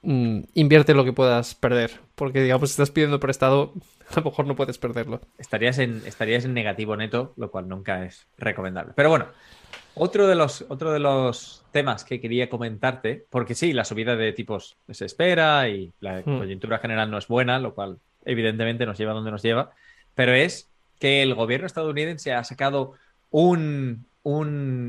mm, 0.03 0.41
invierte 0.55 0.95
lo 0.95 1.05
que 1.05 1.13
puedas 1.13 1.55
perder. 1.55 2.01
Porque, 2.15 2.43
digamos, 2.43 2.71
si 2.71 2.73
estás 2.73 2.91
pidiendo 2.91 3.21
prestado, 3.21 3.75
a 4.11 4.21
lo 4.21 4.25
mejor 4.25 4.47
no 4.47 4.57
puedes 4.57 4.79
perderlo. 4.79 5.21
Estarías 5.37 5.79
en, 5.79 6.03
estarías 6.07 6.45
en 6.47 6.55
negativo 6.55 6.97
neto, 6.97 7.35
lo 7.37 7.51
cual 7.51 7.69
nunca 7.69 8.05
es 8.05 8.27
recomendable. 8.39 8.95
Pero 8.97 9.11
bueno, 9.11 9.27
otro 9.95 10.27
de, 10.27 10.35
los, 10.35 10.65
otro 10.69 10.91
de 10.93 11.01
los 11.01 11.65
temas 11.71 12.05
que 12.05 12.21
quería 12.21 12.49
comentarte, 12.49 13.27
porque 13.29 13.55
sí, 13.55 13.75
la 13.75 13.85
subida 13.85 14.17
de 14.17 14.33
tipos 14.33 14.79
se 14.89 15.05
espera 15.05 15.69
y 15.69 15.93
la 16.01 16.23
hmm. 16.25 16.39
coyuntura 16.39 16.79
general 16.79 17.11
no 17.11 17.19
es 17.19 17.29
buena, 17.29 17.59
lo 17.59 17.75
cual 17.75 17.99
evidentemente 18.25 18.87
nos 18.87 18.99
lleva 18.99 19.13
donde 19.13 19.31
nos 19.31 19.43
lleva, 19.43 19.73
pero 20.15 20.33
es 20.35 20.69
que 20.99 21.23
el 21.23 21.35
gobierno 21.35 21.67
estadounidense 21.67 22.33
ha 22.33 22.45
sacado 22.45 22.93
un, 23.33 24.07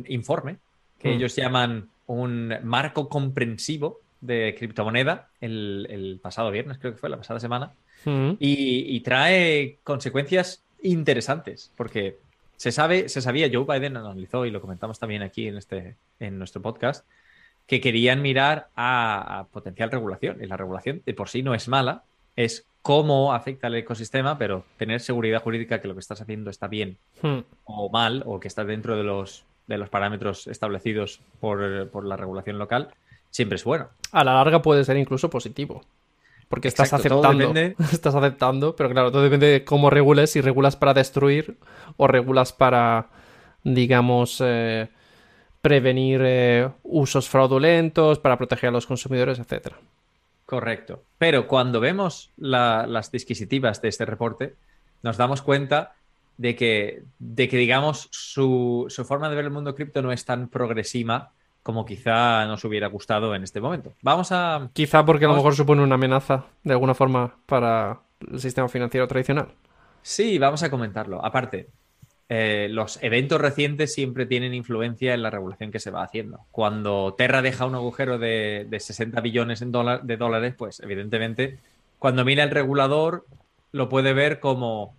informe 0.07 0.57
que 0.99 1.09
hmm. 1.09 1.13
ellos 1.13 1.35
llaman 1.35 1.89
un 2.05 2.53
marco 2.63 3.09
comprensivo 3.09 3.99
de 4.21 4.55
criptomoneda 4.57 5.29
el, 5.41 6.19
pasado 6.21 6.51
viernes, 6.51 6.77
creo 6.77 6.93
que 6.93 6.99
fue 6.99 7.09
la 7.09 7.17
pasada 7.17 7.39
semana, 7.39 7.73
hmm. 8.05 8.33
y, 8.39 8.99
trae 8.99 9.77
consecuencias 9.83 10.63
interesantes, 10.83 11.71
porque 11.75 12.17
se 12.57 12.71
sabe, 12.71 13.09
se 13.09 13.21
sabía, 13.21 13.49
Joe 13.51 13.65
Biden 13.65 13.97
analizó 13.97 14.45
y 14.45 14.51
lo 14.51 14.61
comentamos 14.61 14.99
también 14.99 15.23
aquí 15.23 15.47
en, 15.47 15.57
este, 15.57 15.95
en 16.19 16.37
nuestro 16.37 16.61
podcast, 16.61 17.05
que 17.65 17.81
querían 17.81 18.21
mirar 18.21 18.67
a, 18.75 19.39
a 19.39 19.43
potencial 19.45 19.89
regulación, 19.89 20.43
y 20.43 20.45
la 20.45 20.57
regulación 20.57 21.01
de 21.05 21.13
por 21.13 21.29
sí 21.29 21.41
no 21.41 21.55
es 21.55 21.67
mala, 21.67 22.03
es 22.35 22.65
cómo 22.83 23.33
afecta 23.33 23.67
al 23.67 23.75
ecosistema, 23.75 24.37
pero 24.37 24.65
tener 24.77 24.99
seguridad 24.99 25.41
jurídica 25.41 25.81
que 25.81 25.87
lo 25.87 25.95
que 25.95 26.01
estás 26.01 26.21
haciendo 26.21 26.51
está 26.51 26.67
bien 26.67 26.97
hmm. 27.21 27.39
o 27.63 27.89
mal, 27.89 28.23
o 28.27 28.39
que 28.39 28.49
está 28.49 28.65
dentro 28.65 28.97
de 28.97 29.03
los, 29.03 29.45
de 29.67 29.77
los 29.77 29.89
parámetros 29.89 30.47
establecidos 30.47 31.21
por, 31.39 32.05
la 32.05 32.17
regulación 32.17 32.59
local, 32.59 32.89
siempre 33.31 33.55
es 33.55 33.63
bueno. 33.63 33.87
A 34.11 34.23
la 34.25 34.33
larga 34.33 34.61
puede 34.61 34.83
ser 34.83 34.97
incluso 34.97 35.29
positivo. 35.29 35.81
Porque 36.49 36.67
estás 36.67 36.93
aceptando. 36.93 37.53
Estás 37.91 38.13
aceptando, 38.13 38.75
pero 38.75 38.89
claro, 38.89 39.11
todo 39.11 39.23
depende 39.23 39.47
de 39.47 39.63
cómo 39.63 39.89
regules, 39.89 40.31
si 40.31 40.41
regulas 40.41 40.75
para 40.75 40.93
destruir 40.93 41.57
o 41.97 42.05
regulas 42.05 42.53
para, 42.53 43.07
digamos, 43.63 44.39
eh, 44.43 44.89
prevenir 45.61 46.21
eh, 46.23 46.69
usos 46.83 47.27
fraudulentos, 47.27 48.19
para 48.19 48.37
proteger 48.37 48.67
a 48.67 48.71
los 48.71 48.85
consumidores, 48.85 49.39
etcétera. 49.39 49.77
Correcto. 50.53 51.03
Pero 51.17 51.47
cuando 51.47 51.79
vemos 51.79 52.29
las 52.37 53.11
disquisitivas 53.11 53.81
de 53.81 53.89
este 53.89 54.05
reporte, 54.05 54.53
nos 55.01 55.17
damos 55.17 55.41
cuenta 55.41 55.95
de 56.37 56.55
que, 56.55 57.01
de 57.17 57.49
que 57.49 57.57
digamos, 57.57 58.07
su, 58.11 58.85
forma 59.03 59.29
de 59.29 59.35
ver 59.35 59.45
el 59.45 59.49
mundo 59.49 59.73
cripto 59.73 60.03
no 60.03 60.11
es 60.11 60.25
tan 60.25 60.49
progresiva 60.49 61.31
como 61.63 61.85
quizá 61.85 62.45
nos 62.45 62.63
hubiera 62.65 62.85
gustado 62.85 63.33
en 63.33 63.41
este 63.41 63.61
momento. 63.61 63.93
Vamos 64.03 64.31
a... 64.31 64.69
Quizá 64.73 65.03
porque 65.03 65.25
a 65.25 65.29
lo 65.29 65.33
mejor 65.33 65.55
supone 65.55 65.81
una 65.81 65.95
amenaza 65.95 66.45
de 66.63 66.73
alguna 66.73 66.93
forma 66.93 67.35
para 67.47 68.01
el 68.31 68.39
sistema 68.39 68.69
financiero 68.69 69.07
tradicional. 69.07 69.55
Sí, 70.03 70.37
vamos 70.37 70.61
a 70.61 70.69
comentarlo. 70.69 71.25
Aparte, 71.25 71.69
eh, 72.29 72.67
los 72.71 73.01
eventos 73.03 73.39
recientes 73.39 73.93
siempre 73.93 74.25
tienen 74.25 74.53
influencia 74.53 75.13
en 75.13 75.21
la 75.21 75.29
regulación 75.29 75.71
que 75.71 75.79
se 75.79 75.91
va 75.91 76.03
haciendo. 76.03 76.45
Cuando 76.51 77.15
Terra 77.17 77.41
deja 77.41 77.65
un 77.65 77.75
agujero 77.75 78.17
de, 78.17 78.67
60 78.71 79.19
billones 79.21 79.59
de 79.59 80.17
dólares, 80.17 80.55
pues 80.57 80.79
evidentemente 80.79 81.59
cuando 81.99 82.25
mira 82.25 82.43
el 82.43 82.49
regulador 82.49 83.25
lo 83.71 83.89
puede 83.89 84.13
ver 84.13 84.39
como 84.39 84.95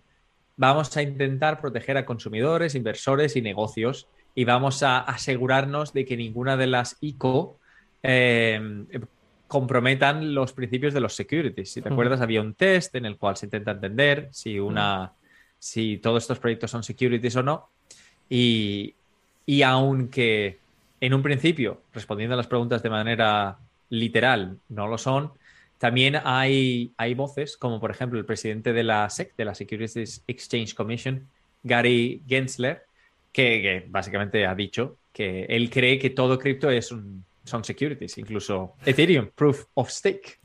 vamos 0.57 0.95
a 0.95 1.01
intentar 1.01 1.59
proteger 1.59 1.97
a 1.97 2.05
consumidores, 2.05 2.75
inversores 2.75 3.35
y 3.35 3.41
negocios 3.41 4.07
y 4.33 4.45
vamos 4.45 4.83
a 4.83 4.99
asegurarnos 4.99 5.93
de 5.93 6.05
que 6.05 6.17
ninguna 6.17 6.57
de 6.57 6.67
las 6.67 6.97
ICO 7.01 7.59
eh, 8.03 8.85
comprometan 9.47 10.33
los 10.33 10.53
principios 10.53 10.93
de 10.93 10.99
los 10.99 11.15
securities. 11.15 11.71
Si 11.71 11.81
te 11.81 11.89
acuerdas, 11.89 12.21
había 12.21 12.41
un 12.41 12.53
test 12.53 12.95
en 12.95 13.05
el 13.05 13.17
cual 13.17 13.37
se 13.37 13.45
intenta 13.45 13.71
entender 13.71 14.29
si 14.31 14.59
una 14.59 15.13
si 15.65 15.97
todos 15.97 16.21
estos 16.21 16.37
proyectos 16.37 16.69
son 16.69 16.83
securities 16.83 17.35
o 17.37 17.41
no. 17.41 17.69
Y, 18.29 18.93
y 19.47 19.63
aunque 19.63 20.59
en 21.01 21.13
un 21.15 21.23
principio, 21.23 21.81
respondiendo 21.91 22.35
a 22.35 22.37
las 22.37 22.45
preguntas 22.45 22.83
de 22.83 22.91
manera 22.91 23.57
literal, 23.89 24.59
no 24.69 24.85
lo 24.85 24.99
son, 24.99 25.31
también 25.79 26.17
hay, 26.23 26.91
hay 26.97 27.15
voces, 27.15 27.57
como 27.57 27.79
por 27.79 27.89
ejemplo 27.89 28.19
el 28.19 28.25
presidente 28.25 28.73
de 28.73 28.83
la 28.83 29.09
SEC, 29.09 29.35
de 29.35 29.45
la 29.45 29.55
Securities 29.55 30.23
Exchange 30.27 30.75
Commission, 30.75 31.27
Gary 31.63 32.21
Gensler, 32.27 32.85
que, 33.31 33.87
básicamente 33.89 34.45
ha 34.45 34.53
dicho 34.53 34.97
que 35.11 35.45
él 35.45 35.71
cree 35.71 35.97
que 35.97 36.11
todo 36.11 36.37
cripto 36.37 36.69
es 36.69 36.93
son 37.43 37.63
securities, 37.63 38.19
incluso 38.19 38.75
Ethereum, 38.85 39.29
Proof 39.33 39.65
of 39.73 39.89
Stake. 39.89 40.39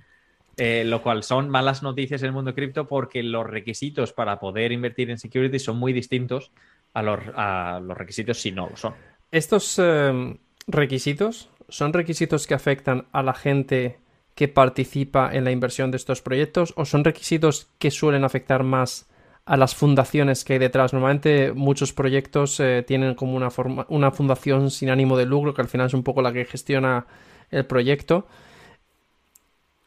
Eh, 0.57 0.85
lo 0.85 1.03
cual 1.03 1.23
son 1.23 1.49
malas 1.49 1.83
noticias 1.83 2.23
en 2.23 2.27
el 2.27 2.33
mundo 2.33 2.55
cripto 2.55 2.87
porque 2.87 3.23
los 3.23 3.47
requisitos 3.47 4.13
para 4.13 4.39
poder 4.39 4.73
invertir 4.73 5.11
en 5.11 5.19
securities 5.19 5.65
son 5.65 5.79
muy 5.79 5.93
distintos 5.93 6.53
a 6.93 7.03
los, 7.03 7.97
requisitos 7.97 8.41
si 8.41 8.53
no 8.53 8.69
lo 8.69 8.77
son. 8.77 8.95
Estos 9.31 9.79
eh, 9.79 10.39
requisitos 10.67 11.51
son 11.69 11.93
requisitos 11.93 12.47
que 12.47 12.55
afectan 12.55 13.07
a 13.13 13.23
la 13.23 13.33
gente 13.33 14.01
que 14.35 14.49
participa 14.49 15.31
en 15.33 15.45
la 15.45 15.51
inversión 15.51 15.91
de 15.91 15.97
estos 15.97 16.23
proyectos 16.23 16.73
o 16.77 16.85
son 16.85 17.05
requisitos 17.05 17.69
que 17.79 17.91
suelen 17.91 18.25
afectar 18.25 18.63
más 18.63 19.09
a 19.45 19.57
las 19.57 19.75
fundaciones 19.75 20.45
que 20.45 20.55
hay 20.55 20.59
detrás. 20.59 20.93
Normalmente 20.93 21.53
muchos 21.53 21.93
proyectos 21.93 22.61
eh, 22.61 22.85
tienen 22.87 23.15
como 23.15 23.37
una, 23.37 23.51
forma, 23.51 23.87
una 23.89 24.11
fundación 24.11 24.71
sin 24.71 24.91
ánimo 24.91 25.17
de 25.17 25.27
lucro 25.27 25.55
que 25.55 25.63
al 25.63 25.69
final 25.69 25.87
es 25.89 25.95
un 25.95 26.03
poco 26.03 26.23
la 26.23 26.33
que 26.33 26.45
gestiona 26.45 27.07
el 27.51 27.67
proyecto. 27.67 28.27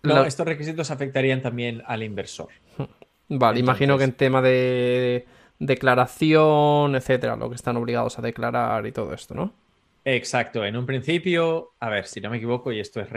No, 0.04 0.26
estos 0.26 0.46
requisitos 0.46 0.92
afectarían 0.92 1.42
también 1.42 1.82
al 1.86 2.04
inversor. 2.04 2.50
Vale, 3.30 3.60
imagino 3.60 3.98
que 3.98 4.04
en 4.04 4.12
tema 4.12 4.42
de 4.42 5.26
declaración, 5.60 6.96
etcétera, 6.96 7.36
lo 7.36 7.50
que 7.50 7.56
están 7.56 7.78
obligados 7.78 8.20
a 8.20 8.22
declarar 8.22 8.86
y 8.86 8.92
todo 8.92 9.14
esto, 9.14 9.34
¿no? 9.34 9.54
Exacto. 10.06 10.66
En 10.66 10.76
un 10.76 10.86
principio, 10.86 11.72
a 11.80 11.90
ver, 11.90 12.06
si 12.06 12.20
no 12.20 12.30
me 12.30 12.38
equivoco, 12.38 12.72
y 12.72 12.80
esto 12.80 13.00
es 13.00 13.10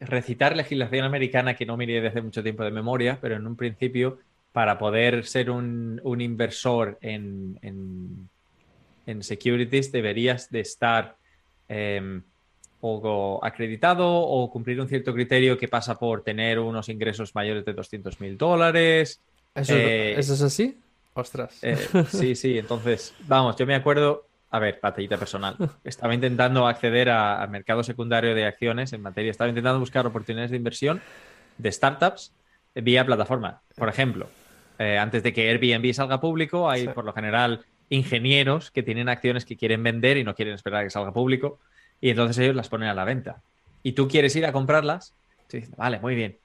recitar 0.00 0.56
legislación 0.56 1.04
americana 1.04 1.54
que 1.54 1.66
no 1.66 1.76
miré 1.76 2.00
desde 2.00 2.22
mucho 2.22 2.42
tiempo 2.42 2.64
de 2.64 2.70
memoria, 2.70 3.18
pero 3.20 3.36
en 3.36 3.46
un 3.46 3.56
principio 3.56 4.18
para 4.52 4.78
poder 4.78 5.26
ser 5.26 5.50
un, 5.50 6.00
inversor 6.20 6.98
en, 7.02 7.58
en, 9.06 9.22
securities 9.22 9.92
deberías 9.92 10.50
de 10.50 10.60
estar 10.60 11.16
em, 11.68 12.22
o 12.86 13.40
acreditado 13.42 14.06
o 14.06 14.50
cumplir 14.50 14.78
un 14.80 14.88
cierto 14.88 15.14
criterio 15.14 15.56
que 15.56 15.68
pasa 15.68 15.98
por 15.98 16.22
tener 16.22 16.58
unos 16.58 16.88
ingresos 16.90 17.34
mayores 17.34 17.64
de 17.64 17.72
200 17.72 18.20
mil 18.20 18.36
dólares. 18.36 19.20
Eh, 19.54 20.14
¿Eso, 20.18 20.34
es 20.34 20.42
así? 20.42 20.78
Ostras. 21.14 21.58
Eh, 21.62 21.78
sí, 22.10 22.34
sí, 22.34 22.58
entonces, 22.58 23.14
vamos, 23.26 23.56
yo 23.56 23.66
me 23.66 23.74
acuerdo, 23.74 24.26
a 24.50 24.58
ver, 24.58 24.80
batallita 24.82 25.16
personal. 25.16 25.56
Estaba 25.84 26.14
intentando 26.14 26.66
acceder 26.66 27.08
al 27.08 27.48
mercado 27.48 27.82
secundario 27.82 28.34
de 28.34 28.44
acciones 28.44 28.92
en 28.92 29.00
materia, 29.00 29.30
estaba 29.30 29.48
intentando 29.48 29.80
buscar 29.80 30.06
oportunidades 30.06 30.50
de 30.50 30.58
inversión 30.58 31.00
de 31.56 31.72
startups 31.72 32.32
vía 32.74 33.06
plataforma. 33.06 33.62
Por 33.76 33.88
ejemplo, 33.88 34.28
eh, 34.78 34.98
antes 34.98 35.22
de 35.22 35.32
que 35.32 35.48
Airbnb 35.48 35.94
salga 35.94 36.20
público, 36.20 36.68
hay 36.68 36.88
por 36.88 37.04
lo 37.04 37.12
general 37.12 37.64
ingenieros 37.88 38.70
que 38.70 38.82
tienen 38.82 39.08
acciones 39.08 39.44
que 39.44 39.56
quieren 39.56 39.82
vender 39.82 40.16
y 40.16 40.24
no 40.24 40.34
quieren 40.34 40.54
esperar 40.54 40.80
a 40.80 40.84
que 40.84 40.90
salga 40.90 41.12
público, 41.12 41.60
y 42.04 42.10
entonces 42.10 42.36
ellos 42.36 42.54
las 42.54 42.68
ponen 42.68 42.90
a 42.90 42.94
la 42.94 43.04
venta. 43.04 43.40
Y 43.82 43.92
tú 43.92 44.08
quieres 44.08 44.36
ir 44.36 44.44
a 44.44 44.52
comprarlas, 44.52 45.14
vale, 45.78 46.00
muy 46.00 46.14
bien. 46.14 46.36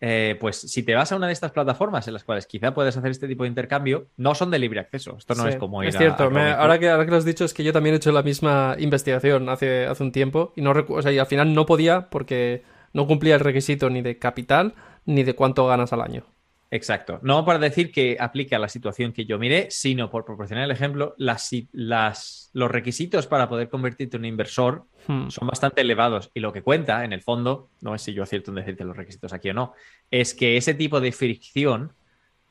Eh, 0.00 0.36
pues 0.40 0.60
si 0.60 0.82
te 0.82 0.96
vas 0.96 1.12
a 1.12 1.16
una 1.16 1.28
de 1.28 1.32
estas 1.32 1.52
plataformas 1.52 2.08
en 2.08 2.14
las 2.14 2.24
cuales 2.24 2.44
quizá 2.48 2.74
puedes 2.74 2.96
hacer 2.96 3.12
este 3.12 3.28
tipo 3.28 3.44
de 3.44 3.48
intercambio, 3.48 4.08
no 4.16 4.34
son 4.34 4.50
de 4.50 4.58
libre 4.58 4.80
acceso. 4.80 5.14
Esto 5.16 5.36
no 5.36 5.46
es 5.46 5.54
como 5.58 5.84
ir 5.84 5.90
Es 5.90 5.96
cierto, 5.96 6.24
ahora, 6.24 6.80
que, 6.80 6.88
ahora 6.88 7.04
que 7.04 7.10
lo 7.12 7.18
has 7.18 7.24
dicho, 7.24 7.44
es 7.44 7.54
que 7.54 7.62
yo 7.62 7.72
también 7.72 7.94
he 7.94 7.98
hecho 7.98 8.10
la 8.10 8.24
misma 8.24 8.74
investigación 8.80 9.48
hace, 9.48 9.86
hace 9.86 10.02
un 10.02 10.10
tiempo 10.10 10.52
y, 10.56 10.62
no 10.62 10.72
o 10.72 11.02
sea, 11.02 11.12
y 11.12 11.18
al 11.20 11.26
final 11.26 11.54
no 11.54 11.66
podía 11.66 12.10
porque 12.10 12.64
no 12.92 13.06
cumplía 13.06 13.34
el 13.34 13.40
requisito 13.40 13.88
ni 13.90 14.02
de 14.02 14.18
capital 14.18 14.74
ni 15.04 15.22
de 15.22 15.36
cuánto 15.36 15.68
ganas 15.68 15.92
al 15.92 16.00
año. 16.00 16.24
Exacto. 16.70 17.20
No 17.22 17.44
para 17.44 17.58
decir 17.58 17.92
que 17.92 18.16
aplique 18.18 18.56
a 18.56 18.58
la 18.58 18.68
situación 18.68 19.12
que 19.12 19.24
yo 19.24 19.38
miré, 19.38 19.68
sino 19.70 20.10
por 20.10 20.24
proporcionar 20.24 20.64
el 20.64 20.70
ejemplo, 20.70 21.14
las, 21.16 21.50
las, 21.72 22.50
los 22.52 22.70
requisitos 22.70 23.26
para 23.26 23.48
poder 23.48 23.68
convertirte 23.68 24.16
en 24.16 24.22
un 24.22 24.26
inversor 24.26 24.84
hmm. 25.06 25.28
son 25.28 25.48
bastante 25.48 25.82
elevados. 25.82 26.30
Y 26.34 26.40
lo 26.40 26.52
que 26.52 26.62
cuenta, 26.62 27.04
en 27.04 27.12
el 27.12 27.22
fondo, 27.22 27.70
no 27.80 27.94
es 27.94 28.02
si 28.02 28.12
yo 28.12 28.24
acierto 28.24 28.50
en 28.50 28.56
decirte 28.56 28.84
los 28.84 28.96
requisitos 28.96 29.32
aquí 29.32 29.50
o 29.50 29.54
no, 29.54 29.74
es 30.10 30.34
que 30.34 30.56
ese 30.56 30.74
tipo 30.74 31.00
de 31.00 31.12
fricción 31.12 31.92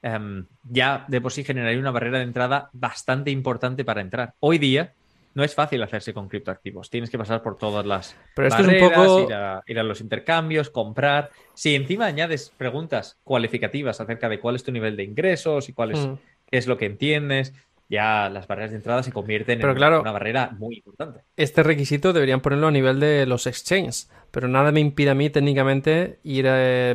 em, 0.02 0.46
ya 0.64 1.06
de 1.10 1.20
por 1.20 1.34
sí 1.34 1.44
generaría 1.44 1.80
una 1.80 1.92
barrera 1.92 2.20
de 2.20 2.24
entrada 2.24 2.70
bastante 2.72 3.32
importante 3.32 3.84
para 3.84 4.02
entrar. 4.02 4.36
Hoy 4.40 4.60
día, 4.60 4.94
no 5.36 5.44
es 5.44 5.54
fácil 5.54 5.84
hacerse 5.84 6.14
con 6.14 6.28
criptoactivos. 6.30 6.90
Tienes 6.90 7.10
que 7.10 7.18
pasar 7.18 7.44
por 7.44 7.58
todas 7.58 7.86
las 7.86 8.18
Pero 8.34 8.48
esto 8.48 8.64
es 8.64 8.68
un 8.68 8.90
poco... 8.90 9.28
ir, 9.68 9.80
a, 9.80 9.84
los 9.84 10.02
intercambios, 10.02 10.70
comprar. 10.70 11.30
Si 11.54 11.76
encima 11.76 12.06
añades 12.06 12.52
preguntas 12.58 13.20
cualificativas 13.24 14.00
acerca 14.00 14.30
de 14.30 14.40
cuál 14.40 14.56
es 14.56 14.64
tu 14.64 14.72
nivel 14.72 14.96
de 14.96 15.04
ingresos 15.04 15.70
y 15.70 15.74
cuál 15.74 15.92
es, 15.92 16.08
hmm. 16.08 16.14
qué 16.48 16.58
es 16.58 16.68
lo 16.68 16.78
que 16.78 16.86
entiendes, 16.86 17.54
ya 17.90 18.30
las 18.30 18.48
barreras 18.48 18.72
de 18.72 18.78
entrada 18.78 19.04
se 19.04 19.12
convierten 19.12 19.62
en 19.62 19.70
una 19.70 20.12
barrera 20.12 20.52
muy 20.58 20.78
importante. 20.78 21.20
Este 21.36 21.64
requisito 21.64 22.14
deberían 22.14 22.40
ponerlo 22.40 22.68
a 22.68 22.72
nivel 22.72 23.02
de 23.02 23.26
los 23.26 23.46
exchanges, 23.46 24.10
pero 24.32 24.48
nada 24.48 24.72
me 24.72 24.80
impide 24.80 25.10
a 25.10 25.16
mí 25.16 25.30
técnicamente 25.30 26.20
ir 26.24 26.46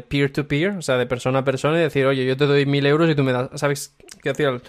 peer-to-peer, 0.08 0.78
o 0.78 0.82
sea, 0.82 0.96
de 0.96 1.06
persona 1.06 1.40
a 1.40 1.44
persona 1.44 1.78
y 1.78 1.82
decir, 1.82 2.06
oye, 2.06 2.24
yo 2.24 2.38
te 2.38 2.46
doy 2.46 2.64
mil 2.64 2.86
euros 2.86 3.08
y 3.10 3.14
tú 3.14 3.22
me 3.22 3.32
das, 3.32 3.50
¿sabes 3.54 3.94
qué 4.22 4.30
decir? 4.30 4.62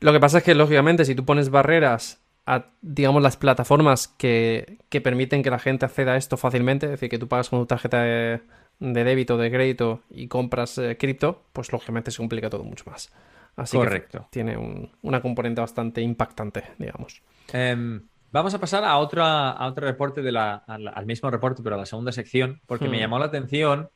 Lo 0.00 0.12
que 0.12 0.20
pasa 0.20 0.38
es 0.38 0.44
que, 0.44 0.54
lógicamente, 0.54 1.04
si 1.04 1.14
tú 1.14 1.24
pones 1.24 1.48
barreras 1.48 2.21
a, 2.46 2.66
digamos, 2.80 3.22
las 3.22 3.36
plataformas 3.36 4.08
que, 4.08 4.78
permiten 5.02 5.42
que 5.42 5.50
la 5.50 5.58
gente 5.58 5.84
acceda 5.84 6.12
a 6.12 6.16
esto 6.16 6.36
fácilmente, 6.36 6.86
es 6.86 6.92
decir, 6.92 7.08
que 7.08 7.18
tú 7.18 7.28
pagas 7.28 7.48
con 7.48 7.60
tu 7.60 7.66
tarjeta 7.66 8.02
de, 8.02 8.40
débito, 8.78 9.36
de 9.36 9.50
crédito 9.50 10.02
y 10.10 10.28
compras 10.28 10.78
eh, 10.78 10.96
cripto, 10.98 11.44
pues 11.52 11.72
lógicamente 11.72 12.10
se 12.10 12.18
complica 12.18 12.50
todo 12.50 12.64
mucho 12.64 12.84
más. 12.90 13.12
Así 13.54 13.76
Correcto. 13.76 14.20
que 14.20 14.26
tiene 14.30 14.56
una 15.02 15.20
componente 15.20 15.60
bastante 15.60 16.00
impactante, 16.00 16.64
digamos. 16.78 17.22
Em, 17.52 18.02
vamos 18.32 18.54
a 18.54 18.58
pasar 18.58 18.82
a, 18.82 18.96
otra, 18.96 19.50
a 19.50 19.66
otro 19.66 19.86
reporte, 19.86 20.22
de 20.22 20.32
la, 20.32 20.54
al, 20.54 21.06
mismo 21.06 21.30
reporte, 21.30 21.62
pero 21.62 21.76
a 21.76 21.78
la 21.78 21.86
segunda 21.86 22.12
sección, 22.12 22.60
porque 22.66 22.88
me 22.88 22.96
hmm. 22.96 23.00
llamó 23.00 23.18
la 23.18 23.26
atención 23.26 23.90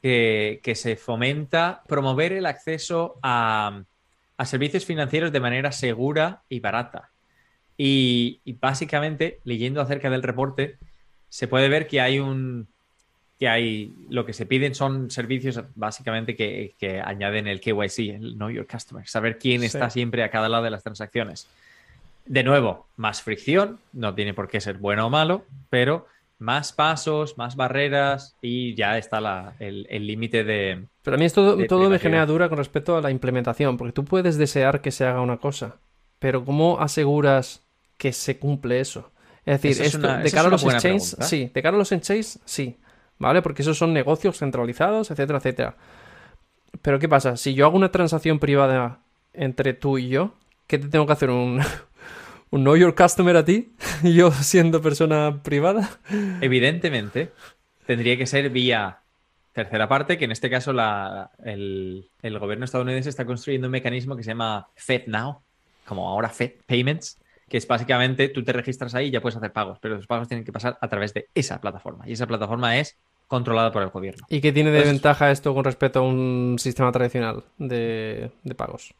que, 0.00 0.60
que, 0.62 0.74
se 0.74 0.96
fomenta 0.96 1.82
promover 1.88 2.32
el 2.32 2.44
acceso 2.44 3.18
a, 3.22 3.82
a 4.36 4.44
servicios 4.44 4.84
financieros 4.84 5.32
de 5.32 5.40
manera 5.40 5.72
segura 5.72 6.42
y 6.48 6.60
barata. 6.60 7.11
Y, 7.76 8.40
básicamente, 8.60 9.40
leyendo 9.44 9.80
acerca 9.80 10.10
del 10.10 10.22
reporte, 10.22 10.76
se 11.28 11.48
puede 11.48 11.68
ver 11.68 11.86
que 11.86 12.00
hay 12.00 12.18
un. 12.18 12.68
que 13.38 13.48
hay. 13.48 13.92
lo 14.10 14.24
que 14.26 14.32
se 14.32 14.46
piden 14.46 14.74
son 14.74 15.10
servicios 15.10 15.60
básicamente 15.74 16.36
que, 16.36 17.02
añaden 17.04 17.46
el 17.46 17.60
KYC, 17.60 17.98
el 18.14 18.34
Know 18.34 18.50
Your 18.50 18.66
Customer, 18.66 19.06
saber 19.08 19.38
quién 19.38 19.62
está 19.62 19.90
siempre 19.90 20.22
a 20.22 20.30
cada 20.30 20.48
lado 20.48 20.64
de 20.64 20.70
las 20.70 20.82
transacciones. 20.82 21.48
De 22.24 22.44
nuevo, 22.44 22.86
más 22.96 23.22
fricción, 23.22 23.80
no 23.92 24.14
tiene 24.14 24.32
por 24.32 24.48
qué 24.48 24.60
ser 24.60 24.78
bueno 24.78 25.06
o 25.06 25.10
malo, 25.10 25.44
pero 25.70 26.06
más 26.38 26.72
pasos, 26.72 27.36
más 27.36 27.56
barreras 27.56 28.36
y 28.40 28.74
ya 28.74 28.98
está 28.98 29.54
el 29.58 30.06
límite 30.06 30.44
de. 30.44 30.84
Pero 31.02 31.16
a 31.16 31.18
mí 31.18 31.24
esto 31.24 31.56
todo 31.66 31.90
me 31.90 31.98
genera 31.98 32.26
dura 32.26 32.48
con 32.48 32.58
respecto 32.58 32.96
a 32.96 33.00
la 33.00 33.10
implementación, 33.10 33.76
porque 33.76 33.92
tú 33.92 34.04
puedes 34.04 34.36
desear 34.36 34.80
que 34.80 34.92
se 34.92 35.04
haga 35.04 35.20
una 35.20 35.38
cosa, 35.38 35.76
pero 36.22 36.44
¿cómo 36.44 36.78
aseguras 36.78 37.64
que 37.98 38.12
se 38.12 38.38
cumple 38.38 38.78
eso. 38.78 39.10
Es 39.44 39.60
decir, 39.60 39.84
esto, 39.84 39.98
de 39.98 40.30
cara 40.30 40.46
a 40.46 40.50
los 40.52 40.62
exchanges, 40.62 41.16
sí, 41.20 41.50
de 41.52 41.62
cara 41.62 41.74
a 41.74 41.78
los 41.78 41.90
exchanges, 41.90 42.38
sí, 42.44 42.78
¿vale? 43.18 43.42
Porque 43.42 43.62
esos 43.62 43.76
son 43.76 43.92
negocios 43.92 44.38
centralizados, 44.38 45.10
etcétera, 45.10 45.38
etcétera. 45.38 45.76
Pero 46.80 47.00
¿qué 47.00 47.08
pasa? 47.08 47.36
Si 47.36 47.54
yo 47.54 47.66
hago 47.66 47.76
una 47.76 47.90
transacción 47.90 48.38
privada 48.38 49.00
entre 49.32 49.74
tú 49.74 49.98
y 49.98 50.10
yo, 50.10 50.34
¿qué 50.68 50.78
te 50.78 50.86
tengo 50.86 51.06
que 51.06 51.12
hacer? 51.12 51.30
¿Un, 51.30 51.60
un 52.50 52.60
know 52.60 52.76
your 52.76 52.94
customer 52.94 53.36
a 53.36 53.44
ti? 53.44 53.74
yo 54.04 54.30
siendo 54.30 54.80
persona 54.80 55.42
privada. 55.42 55.90
Evidentemente, 56.40 57.32
tendría 57.84 58.16
que 58.16 58.26
ser 58.26 58.48
vía 58.50 59.00
tercera 59.52 59.88
parte, 59.88 60.18
que 60.18 60.26
en 60.26 60.30
este 60.30 60.48
caso 60.48 60.72
la, 60.72 61.32
el, 61.44 62.10
el 62.22 62.38
gobierno 62.38 62.64
estadounidense 62.64 63.10
está 63.10 63.26
construyendo 63.26 63.66
un 63.66 63.72
mecanismo 63.72 64.16
que 64.16 64.22
se 64.22 64.30
llama 64.30 64.68
FedNow, 64.76 65.42
como 65.92 66.08
ahora 66.08 66.30
Fed 66.30 66.52
Payments, 66.66 67.18
que 67.50 67.58
es 67.58 67.66
básicamente 67.68 68.30
tú 68.30 68.42
te 68.42 68.54
registras 68.54 68.94
ahí 68.94 69.08
y 69.08 69.10
ya 69.10 69.20
puedes 69.20 69.36
hacer 69.36 69.52
pagos, 69.52 69.78
pero 69.78 69.96
los 69.96 70.06
pagos 70.06 70.26
tienen 70.26 70.42
que 70.42 70.52
pasar 70.52 70.78
a 70.80 70.88
través 70.88 71.12
de 71.12 71.28
esa 71.34 71.60
plataforma 71.60 72.08
y 72.08 72.12
esa 72.12 72.26
plataforma 72.26 72.78
es 72.78 72.96
controlada 73.28 73.70
por 73.72 73.82
el 73.82 73.90
gobierno. 73.90 74.26
¿Y 74.30 74.40
qué 74.40 74.52
tiene 74.52 74.70
de 74.70 74.84
ventaja 74.84 75.30
esto 75.30 75.52
con 75.54 75.62
respecto 75.64 75.98
a 75.98 76.02
un 76.02 76.56
sistema 76.58 76.90
tradicional 76.92 77.44
de, 77.58 78.30
pagos? 78.56 78.94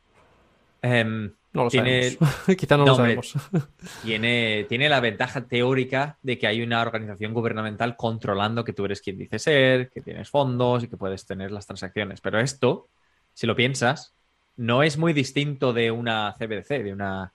Em, 0.83 1.33
No 1.55 1.65
lo 1.65 1.71
Tiene- 1.71 2.11
sabemos. 2.11 2.35
Quizá 2.59 2.77
no, 2.77 2.85
No, 2.85 2.91
lo 2.93 2.97
sabemos. 2.97 3.35
tiene, 4.03 4.67
tiene 4.69 4.91
la 4.91 5.01
ventaja 5.01 5.47
teórica 5.47 6.19
de 6.21 6.39
que 6.39 6.47
hay 6.47 6.61
una 6.61 6.83
organización 6.83 7.33
gubernamental 7.33 7.97
controlando 7.97 8.65
que 8.65 8.75
tú 8.75 8.85
eres 8.85 9.01
quien 9.01 9.17
dice 9.17 9.39
ser, 9.39 9.89
que 9.89 10.03
tienes 10.03 10.29
fondos 10.29 10.85
y 10.85 10.89
que 10.89 10.99
puedes 10.99 11.25
tener 11.25 11.53
las 11.53 11.65
transacciones. 11.67 12.21
Pero 12.21 12.39
esto, 12.39 12.89
si 13.33 13.47
lo 13.47 13.57
piensas, 13.57 14.15
no 14.57 14.83
es 14.83 14.99
muy 14.99 15.13
distinto 15.13 15.73
de 15.73 15.91
una 15.91 16.35
CBDC, 16.39 16.83
de 16.83 16.93
una, 16.93 17.33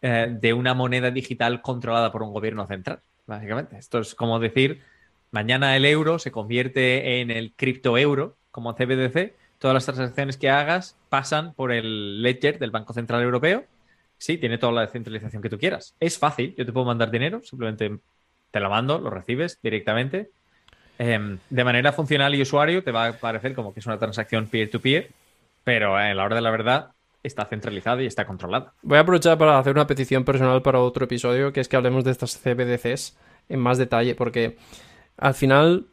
eh, 0.00 0.36
de 0.40 0.52
una 0.52 0.74
moneda 0.74 1.10
digital 1.10 1.62
controlada 1.62 2.12
por 2.12 2.22
un 2.22 2.32
gobierno 2.32 2.66
central, 2.66 3.00
básicamente. 3.26 3.76
Esto 3.78 3.98
es 4.00 4.14
como 4.14 4.38
decir, 4.38 4.80
mañana 5.30 5.76
el 5.76 5.84
euro 5.84 6.18
se 6.18 6.30
convierte 6.30 7.20
en 7.20 7.30
el 7.30 7.52
criptoeuro 7.54 8.36
como 8.50 8.74
CBDC. 8.74 9.34
Todas 9.58 9.74
las 9.74 9.84
transacciones 9.84 10.36
que 10.36 10.50
hagas 10.50 10.96
pasan 11.08 11.54
por 11.54 11.72
el 11.72 12.22
ledger 12.22 12.58
del 12.58 12.70
Banco 12.70 12.92
Central 12.92 13.22
Europeo 13.22 13.64
Sí, 14.22 14.38
tiene 14.38 14.56
toda 14.56 14.70
la 14.70 14.82
descentralización 14.82 15.42
que 15.42 15.50
tú 15.50 15.58
quieras. 15.58 15.96
Es 15.98 16.16
fácil, 16.16 16.54
yo 16.56 16.64
te 16.64 16.72
puedo 16.72 16.86
mandar 16.86 17.10
dinero, 17.10 17.42
simplemente 17.42 17.98
te 18.52 18.60
lo 18.60 18.70
mando, 18.70 19.00
lo 19.00 19.10
recibes 19.10 19.58
directamente. 19.60 20.30
Em, 20.96 21.40
de 21.50 21.64
manera 21.64 21.92
funcional 21.92 22.32
y 22.36 22.40
usuario 22.40 22.84
te 22.84 22.92
va 22.92 23.08
a 23.08 23.12
parecer 23.14 23.52
como 23.52 23.74
que 23.74 23.80
es 23.80 23.86
una 23.86 23.98
transacción 23.98 24.46
peer-to-peer, 24.46 25.10
pero 25.64 25.96
a 25.96 26.12
la 26.14 26.24
hora 26.24 26.36
de 26.36 26.42
la 26.42 26.50
verdad 26.50 26.90
está 27.22 27.44
centralizada 27.44 28.02
y 28.02 28.06
está 28.06 28.26
controlada. 28.26 28.72
Voy 28.82 28.98
a 28.98 29.02
aprovechar 29.02 29.38
para 29.38 29.58
hacer 29.58 29.72
una 29.74 29.86
petición 29.86 30.24
personal 30.24 30.60
para 30.62 30.80
otro 30.80 31.04
episodio, 31.04 31.52
que 31.52 31.60
es 31.60 31.68
que 31.68 31.76
hablemos 31.76 32.04
de 32.04 32.10
estas 32.10 32.36
CBDCs 32.38 33.16
en 33.48 33.60
más 33.60 33.78
detalle, 33.78 34.14
porque 34.14 34.56
al 35.16 35.34
final 35.34 35.86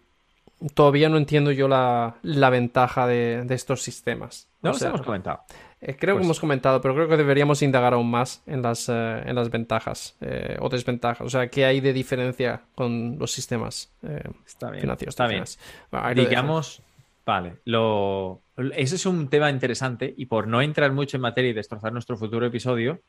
todavía 0.73 1.07
no 1.09 1.17
entiendo 1.17 1.51
yo 1.51 1.67
la, 1.67 2.15
la 2.23 2.49
ventaja 2.49 3.07
de, 3.07 3.43
de 3.45 3.55
estos 3.55 3.81
sistemas. 3.81 4.47
No 4.61 4.71
O 4.71 4.73
los 4.73 4.79
sea, 4.79 4.89
hemos 4.89 5.03
comentado. 5.03 5.41
eh, 5.81 5.95
creo 5.97 6.15
que 6.15 6.19
pues- 6.19 6.25
hemos 6.25 6.39
comentado, 6.39 6.81
pero 6.81 6.95
creo 6.95 7.07
que 7.07 7.15
deberíamos 7.15 7.61
indagar 7.61 7.93
aún 7.93 8.09
más 8.11 8.41
en 8.45 8.61
las, 8.61 8.89
eh, 8.89 9.21
en 9.25 9.35
las 9.35 9.49
ventajas 9.51 10.17
eh, 10.21 10.57
o 10.59 10.67
desventajas. 10.67 11.21
O 11.25 11.29
sea, 11.29 11.47
¿qué 11.49 11.63
hay 11.65 11.79
de 11.79 11.93
diferencia 11.93 12.61
con 12.75 13.17
los 13.19 13.31
sistemas 13.31 13.91
eh, 14.03 14.23
Está 14.45 14.69
bien. 14.71 14.81
financieros? 14.81 15.13
Está 15.13 15.27
bien. 15.27 15.43
Bueno. 15.91 16.13
Digamos, 16.15 16.81
vale, 17.29 17.57
lo, 17.65 18.41
ese 18.75 18.95
es 18.95 19.05
un 19.05 19.29
tema 19.29 19.49
interesante 19.51 20.13
y 20.17 20.25
por 20.25 20.47
no 20.47 20.61
entrar 20.61 20.91
mucho 20.91 21.17
en 21.17 21.21
materia 21.21 21.51
y 21.51 21.53
destrozar 21.53 21.93
nuestro 21.93 22.17
futuro 22.17 22.45
episodio, 22.45 23.01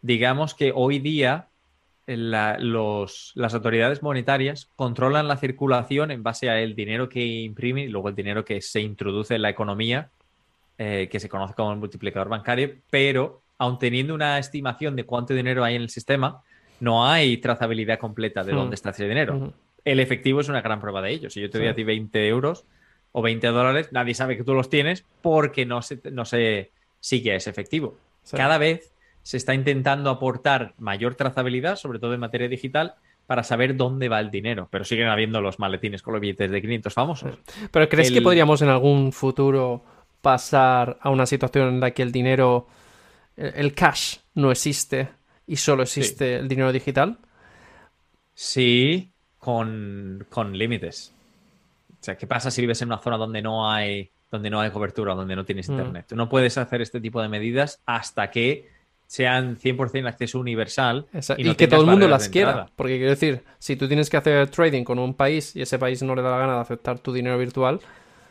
digamos 0.00 0.54
que 0.54 0.72
hoy 0.74 0.98
día 0.98 1.46
la- 2.06 2.58
los- 2.58 3.30
las 3.36 3.54
autoridades 3.54 4.02
monetarias 4.02 4.68
controlan 4.74 5.28
la 5.28 5.36
circulación 5.36 6.10
en 6.10 6.22
base 6.24 6.50
a 6.50 6.60
el 6.60 6.74
dinero 6.74 7.08
que 7.08 7.24
imprime 7.24 7.84
y 7.84 7.88
luego 7.88 8.08
el 8.08 8.16
dinero 8.16 8.44
que 8.44 8.60
se 8.60 8.80
introduce 8.80 9.36
en 9.36 9.42
la 9.42 9.50
economía, 9.50 10.10
eh, 10.78 11.08
que 11.10 11.20
se 11.20 11.28
conoce 11.28 11.54
como 11.54 11.70
el 11.72 11.78
multiplicador 11.78 12.28
bancario, 12.28 12.74
pero 12.90 13.42
aun 13.58 13.78
teniendo 13.78 14.14
una 14.14 14.38
estimación 14.40 14.96
de 14.96 15.04
cuánto 15.04 15.34
dinero 15.34 15.62
hay 15.62 15.76
en 15.76 15.82
el 15.82 15.90
sistema, 15.90 16.42
no 16.80 17.06
hay 17.06 17.36
trazabilidad 17.36 18.00
completa 18.00 18.42
de 18.42 18.52
Hmm. 18.52 18.56
dónde 18.56 18.74
está 18.74 18.90
ese 18.90 19.06
dinero 19.08 19.36
Ujú. 19.36 19.52
el 19.84 20.00
efectivo 20.00 20.40
es 20.40 20.48
una 20.48 20.60
gran 20.62 20.80
prueba 20.80 21.00
de 21.00 21.10
ello. 21.12 21.30
Si 21.30 21.40
yo 21.40 21.48
te 21.48 21.58
doy 21.58 21.68
Sí. 21.68 21.70
a 21.70 21.74
ti 21.76 21.84
20 21.84 22.26
euros 22.26 22.64
o 23.12 23.22
20 23.22 23.46
dólares, 23.48 23.88
nadie 23.92 24.14
sabe 24.14 24.36
que 24.36 24.44
tú 24.44 24.54
los 24.54 24.70
tienes 24.70 25.04
porque 25.20 25.66
no 25.66 25.82
se, 25.82 26.00
no 26.10 26.24
se 26.24 26.72
sigue 27.00 27.36
ese 27.36 27.50
efectivo. 27.50 27.96
Sí. 28.22 28.36
Cada 28.36 28.58
vez 28.58 28.92
se 29.22 29.36
está 29.36 29.54
intentando 29.54 30.10
aportar 30.10 30.74
mayor 30.78 31.14
trazabilidad, 31.14 31.76
sobre 31.76 31.98
todo 31.98 32.14
en 32.14 32.20
materia 32.20 32.48
digital, 32.48 32.94
para 33.26 33.44
saber 33.44 33.76
dónde 33.76 34.08
va 34.08 34.20
el 34.20 34.30
dinero. 34.30 34.68
Pero 34.70 34.84
siguen 34.84 35.08
habiendo 35.08 35.40
los 35.40 35.58
maletines 35.58 36.02
con 36.02 36.14
los 36.14 36.20
billetes 36.20 36.50
de 36.50 36.60
500 36.60 36.92
famosos. 36.92 37.38
Pero 37.70 37.88
¿crees 37.88 38.10
que 38.10 38.22
podríamos 38.22 38.62
en 38.62 38.68
algún 38.68 39.12
futuro 39.12 39.84
pasar 40.20 40.98
a 41.00 41.10
una 41.10 41.26
situación 41.26 41.68
en 41.68 41.80
la 41.80 41.90
que 41.92 42.02
el 42.02 42.12
dinero, 42.12 42.66
el, 43.36 43.52
el 43.54 43.74
cash 43.74 44.18
no 44.34 44.50
existe 44.50 45.08
y 45.46 45.56
solo 45.56 45.82
existe 45.82 46.36
el 46.36 46.48
dinero 46.48 46.72
digital? 46.72 47.18
Sí, 48.34 49.12
con, 49.38 50.26
con 50.30 50.56
límites. 50.56 51.14
O 52.02 52.04
sea, 52.04 52.16
¿qué 52.16 52.26
pasa 52.26 52.50
si 52.50 52.60
vives 52.60 52.82
en 52.82 52.88
una 52.88 52.98
zona 52.98 53.16
donde 53.16 53.40
no 53.40 53.70
hay, 53.70 54.10
donde 54.28 54.50
no 54.50 54.60
hay 54.60 54.70
cobertura, 54.70 55.14
donde 55.14 55.36
no 55.36 55.44
tienes 55.44 55.68
Mm. 55.68 55.72
internet? 55.72 56.06
Tú 56.08 56.16
no 56.16 56.28
puedes 56.28 56.58
hacer 56.58 56.82
este 56.82 57.00
tipo 57.00 57.22
de 57.22 57.28
medidas 57.28 57.80
hasta 57.86 58.28
que 58.28 58.68
sean 59.06 59.56
100% 59.56 60.08
acceso 60.08 60.40
universal 60.40 61.06
y, 61.36 61.50
y 61.50 61.54
que 61.54 61.68
todo 61.68 61.82
el 61.82 61.86
mundo 61.86 62.08
las 62.08 62.28
quiera. 62.28 62.66
Porque 62.74 62.96
quiero 62.96 63.10
decir, 63.10 63.44
si 63.58 63.76
tú 63.76 63.86
tienes 63.86 64.10
que 64.10 64.16
hacer 64.16 64.48
trading 64.48 64.82
con 64.82 64.98
un 64.98 65.14
país 65.14 65.54
y 65.54 65.62
ese 65.62 65.78
país 65.78 66.02
no 66.02 66.16
le 66.16 66.22
da 66.22 66.30
la 66.32 66.38
gana 66.38 66.54
de 66.54 66.60
aceptar 66.60 66.98
tu 66.98 67.12
dinero 67.12 67.38
virtual, 67.38 67.78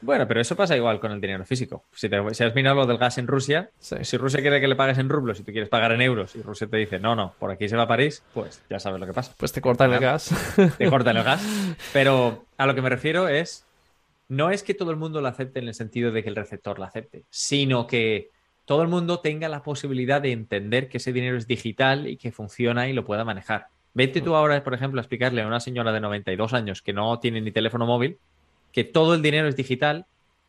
Bueno, 0.02 0.28
pero 0.28 0.42
eso 0.42 0.56
pasa 0.56 0.76
igual 0.76 1.00
con 1.00 1.12
el 1.12 1.22
dinero 1.22 1.46
físico. 1.46 1.86
Si, 1.94 2.10
te- 2.10 2.34
si 2.34 2.44
has 2.44 2.56
mirado 2.56 2.76
lo 2.78 2.86
del 2.88 2.98
gas 2.98 3.18
en 3.18 3.28
Rusia, 3.28 3.70
Sí. 3.80 3.98
si 4.02 4.18
Rusia 4.18 4.42
quiere 4.42 4.60
que 4.60 4.68
le 4.68 4.76
pagues 4.76 4.98
en 4.98 5.10
rublos 5.10 5.40
y 5.40 5.44
tú 5.44 5.52
quieres 5.52 5.70
pagar 5.70 5.92
en 5.92 6.02
euros 6.02 6.36
y 6.36 6.42
Rusia 6.42 6.68
te 6.68 6.78
dice, 6.78 7.00
no, 7.00 7.16
no, 7.16 7.34
por 7.40 7.52
aquí 7.52 7.70
se 7.70 7.76
va 7.76 7.84
a 7.84 7.88
París, 7.88 8.24
pues 8.34 8.64
ya 8.70 8.80
sabes 8.80 9.00
lo 9.00 9.06
que 9.06 9.14
pasa. 9.14 9.34
pues 9.38 9.52
te 9.52 9.62
cortan 9.62 9.92
el 9.94 10.00
Claro. 10.00 10.14
gas. 10.14 10.76
te 10.78 10.90
cortan 10.90 11.18
el 11.18 11.24
gas. 11.24 11.42
Pero 11.94 12.46
a 12.58 12.66
lo 12.66 12.74
que 12.76 12.82
me 12.82 12.90
refiero 12.90 13.28
es, 13.28 13.66
no 14.28 14.50
es 14.50 14.64
que 14.64 14.74
todo 14.74 14.92
el 14.92 14.98
mundo 14.98 15.22
lo 15.22 15.28
acepte 15.28 15.60
en 15.60 15.68
el 15.68 15.74
sentido 15.74 16.12
de 16.12 16.24
que 16.24 16.30
el 16.30 16.36
receptor 16.36 16.80
lo 16.80 16.86
acepte, 16.86 17.26
sino 17.30 17.86
que 17.86 18.30
todo 18.66 18.82
el 18.82 18.88
mundo 18.88 19.20
tenga 19.20 19.50
la 19.50 19.62
posibilidad 19.64 20.22
de 20.22 20.32
entender 20.32 20.88
que 20.88 20.98
ese 20.98 21.12
dinero 21.14 21.38
es 21.38 21.46
digital 21.48 22.08
y 22.08 22.18
que 22.18 22.32
funciona 22.32 22.88
y 22.88 22.94
lo 22.94 23.04
pueda 23.06 23.26
manejar. 23.26 23.68
Vete 23.94 24.22
tú 24.22 24.36
ahora, 24.36 24.64
por 24.64 24.74
ejemplo, 24.74 25.00
a 25.00 25.04
explicarle 25.04 25.42
a 25.42 25.48
una 25.48 25.60
señora 25.60 25.92
de 25.92 26.00
92 26.00 26.54
años 26.54 26.82
que 26.82 26.94
no 26.94 27.20
tiene 27.20 27.42
ni 27.42 27.52
teléfono 27.52 27.86
móvil 27.86 28.20
que 28.72 28.84
todo 28.84 29.14
el 29.14 29.22
dinero 29.22 29.48
es 29.48 29.56
digital, 29.56 30.06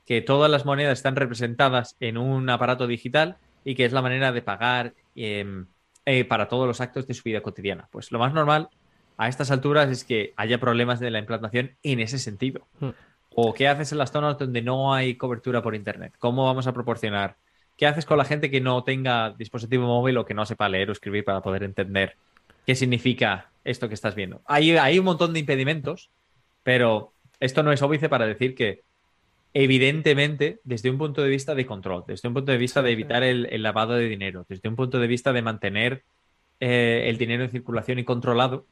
que 0.06 0.20
todas 0.20 0.50
las 0.50 0.64
monedas 0.64 0.98
están 0.98 1.16
representadas 1.16 1.96
en 2.00 2.18
un 2.18 2.48
aparato 2.50 2.86
digital 2.86 3.36
y 3.64 3.74
que 3.74 3.84
es 3.84 3.92
la 3.92 4.02
manera 4.02 4.32
de 4.32 4.42
pagar 4.42 4.94
em, 5.14 5.66
eh, 6.04 6.24
para 6.24 6.48
todos 6.48 6.66
los 6.66 6.80
actos 6.80 7.06
de 7.06 7.14
su 7.14 7.22
vida 7.22 7.42
cotidiana. 7.42 7.88
Pues 7.90 8.10
lo 8.10 8.18
más 8.18 8.32
normal 8.32 8.68
a 9.16 9.28
estas 9.28 9.50
alturas 9.50 9.88
es 9.90 10.04
que 10.04 10.32
haya 10.36 10.58
problemas 10.58 11.00
de 11.00 11.10
la 11.10 11.18
implantación 11.18 11.76
en 11.82 12.00
ese 12.00 12.18
sentido. 12.18 12.66
Hmm. 12.80 12.90
¿O 13.34 13.54
qué 13.54 13.68
haces 13.68 13.92
en 13.92 13.98
las 13.98 14.12
zonas 14.12 14.36
donde 14.38 14.62
no 14.62 14.92
hay 14.92 15.14
cobertura 15.14 15.62
por 15.62 15.74
Internet? 15.74 16.14
¿Cómo 16.18 16.44
vamos 16.44 16.66
a 16.66 16.72
proporcionar? 16.72 17.36
¿Qué 17.76 17.86
haces 17.86 18.04
con 18.04 18.18
la 18.18 18.24
gente 18.24 18.50
que 18.50 18.60
no 18.60 18.84
tenga 18.84 19.30
dispositivo 19.30 19.86
móvil 19.86 20.18
o 20.18 20.26
que 20.26 20.34
no 20.34 20.44
sepa 20.44 20.68
leer 20.68 20.90
o 20.90 20.92
escribir 20.92 21.24
para 21.24 21.40
poder 21.40 21.62
entender 21.62 22.16
qué 22.66 22.74
significa 22.74 23.50
esto 23.64 23.88
que 23.88 23.94
estás 23.94 24.14
viendo? 24.14 24.42
Hay, 24.44 24.76
hay 24.76 24.98
un 24.98 25.06
montón 25.06 25.32
de 25.32 25.40
impedimentos, 25.40 26.10
pero 26.62 27.11
esto 27.42 27.62
no 27.62 27.72
es 27.72 27.82
óbice 27.82 28.08
para 28.08 28.26
decir 28.26 28.54
que 28.54 28.82
evidentemente, 29.54 30.60
desde 30.64 30.90
un 30.90 30.98
punto 30.98 31.22
de 31.22 31.28
vista 31.28 31.54
de 31.54 31.66
control, 31.66 32.04
desde 32.06 32.28
un 32.28 32.34
punto 32.34 32.52
de 32.52 32.58
vista 32.58 32.82
de 32.82 32.92
evitar 32.92 33.22
el, 33.22 33.46
el 33.50 33.62
lavado 33.62 33.94
de 33.94 34.08
dinero, 34.08 34.46
desde 34.48 34.68
un 34.68 34.76
punto 34.76 34.98
de 34.98 35.06
vista 35.06 35.32
de 35.32 35.42
mantener 35.42 36.04
eh, 36.60 37.04
el 37.08 37.18
dinero 37.18 37.44
en 37.44 37.50
circulación 37.50 37.98
y 37.98 38.04
controlado, 38.04 38.64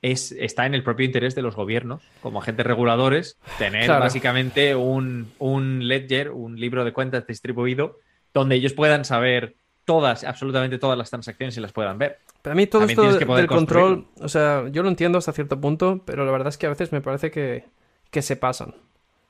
es, 0.00 0.30
está 0.32 0.66
en 0.66 0.74
el 0.74 0.84
propio 0.84 1.04
interés 1.04 1.34
de 1.34 1.42
los 1.42 1.56
gobiernos, 1.56 2.02
como 2.22 2.40
agentes 2.40 2.64
reguladores, 2.64 3.38
tener 3.58 3.86
Claro. 3.86 4.00
básicamente 4.04 4.76
un, 4.76 5.32
un 5.38 5.88
ledger, 5.88 6.30
un 6.30 6.60
libro 6.60 6.84
de 6.84 6.92
cuentas 6.92 7.26
distribuido, 7.26 7.96
donde 8.32 8.54
ellos 8.54 8.74
puedan 8.74 9.04
saber 9.04 9.56
todas, 9.84 10.22
absolutamente 10.22 10.78
todas 10.78 10.96
las 10.96 11.10
transacciones 11.10 11.56
y 11.56 11.60
las 11.60 11.72
puedan 11.72 11.98
ver. 11.98 12.18
Para 12.42 12.54
mí 12.54 12.66
todo 12.68 12.86
También 12.86 13.10
esto 13.10 13.34
del 13.34 13.48
control, 13.48 14.06
o 14.20 14.28
sea, 14.28 14.68
yo 14.70 14.84
lo 14.84 14.88
entiendo 14.88 15.18
hasta 15.18 15.32
cierto 15.32 15.60
punto, 15.60 16.02
pero 16.04 16.24
la 16.24 16.30
verdad 16.30 16.48
es 16.48 16.58
que 16.58 16.66
a 16.66 16.68
veces 16.68 16.92
me 16.92 17.00
parece 17.00 17.32
que, 17.32 17.64
que 18.10 18.22
se 18.22 18.36
pasan. 18.36 18.74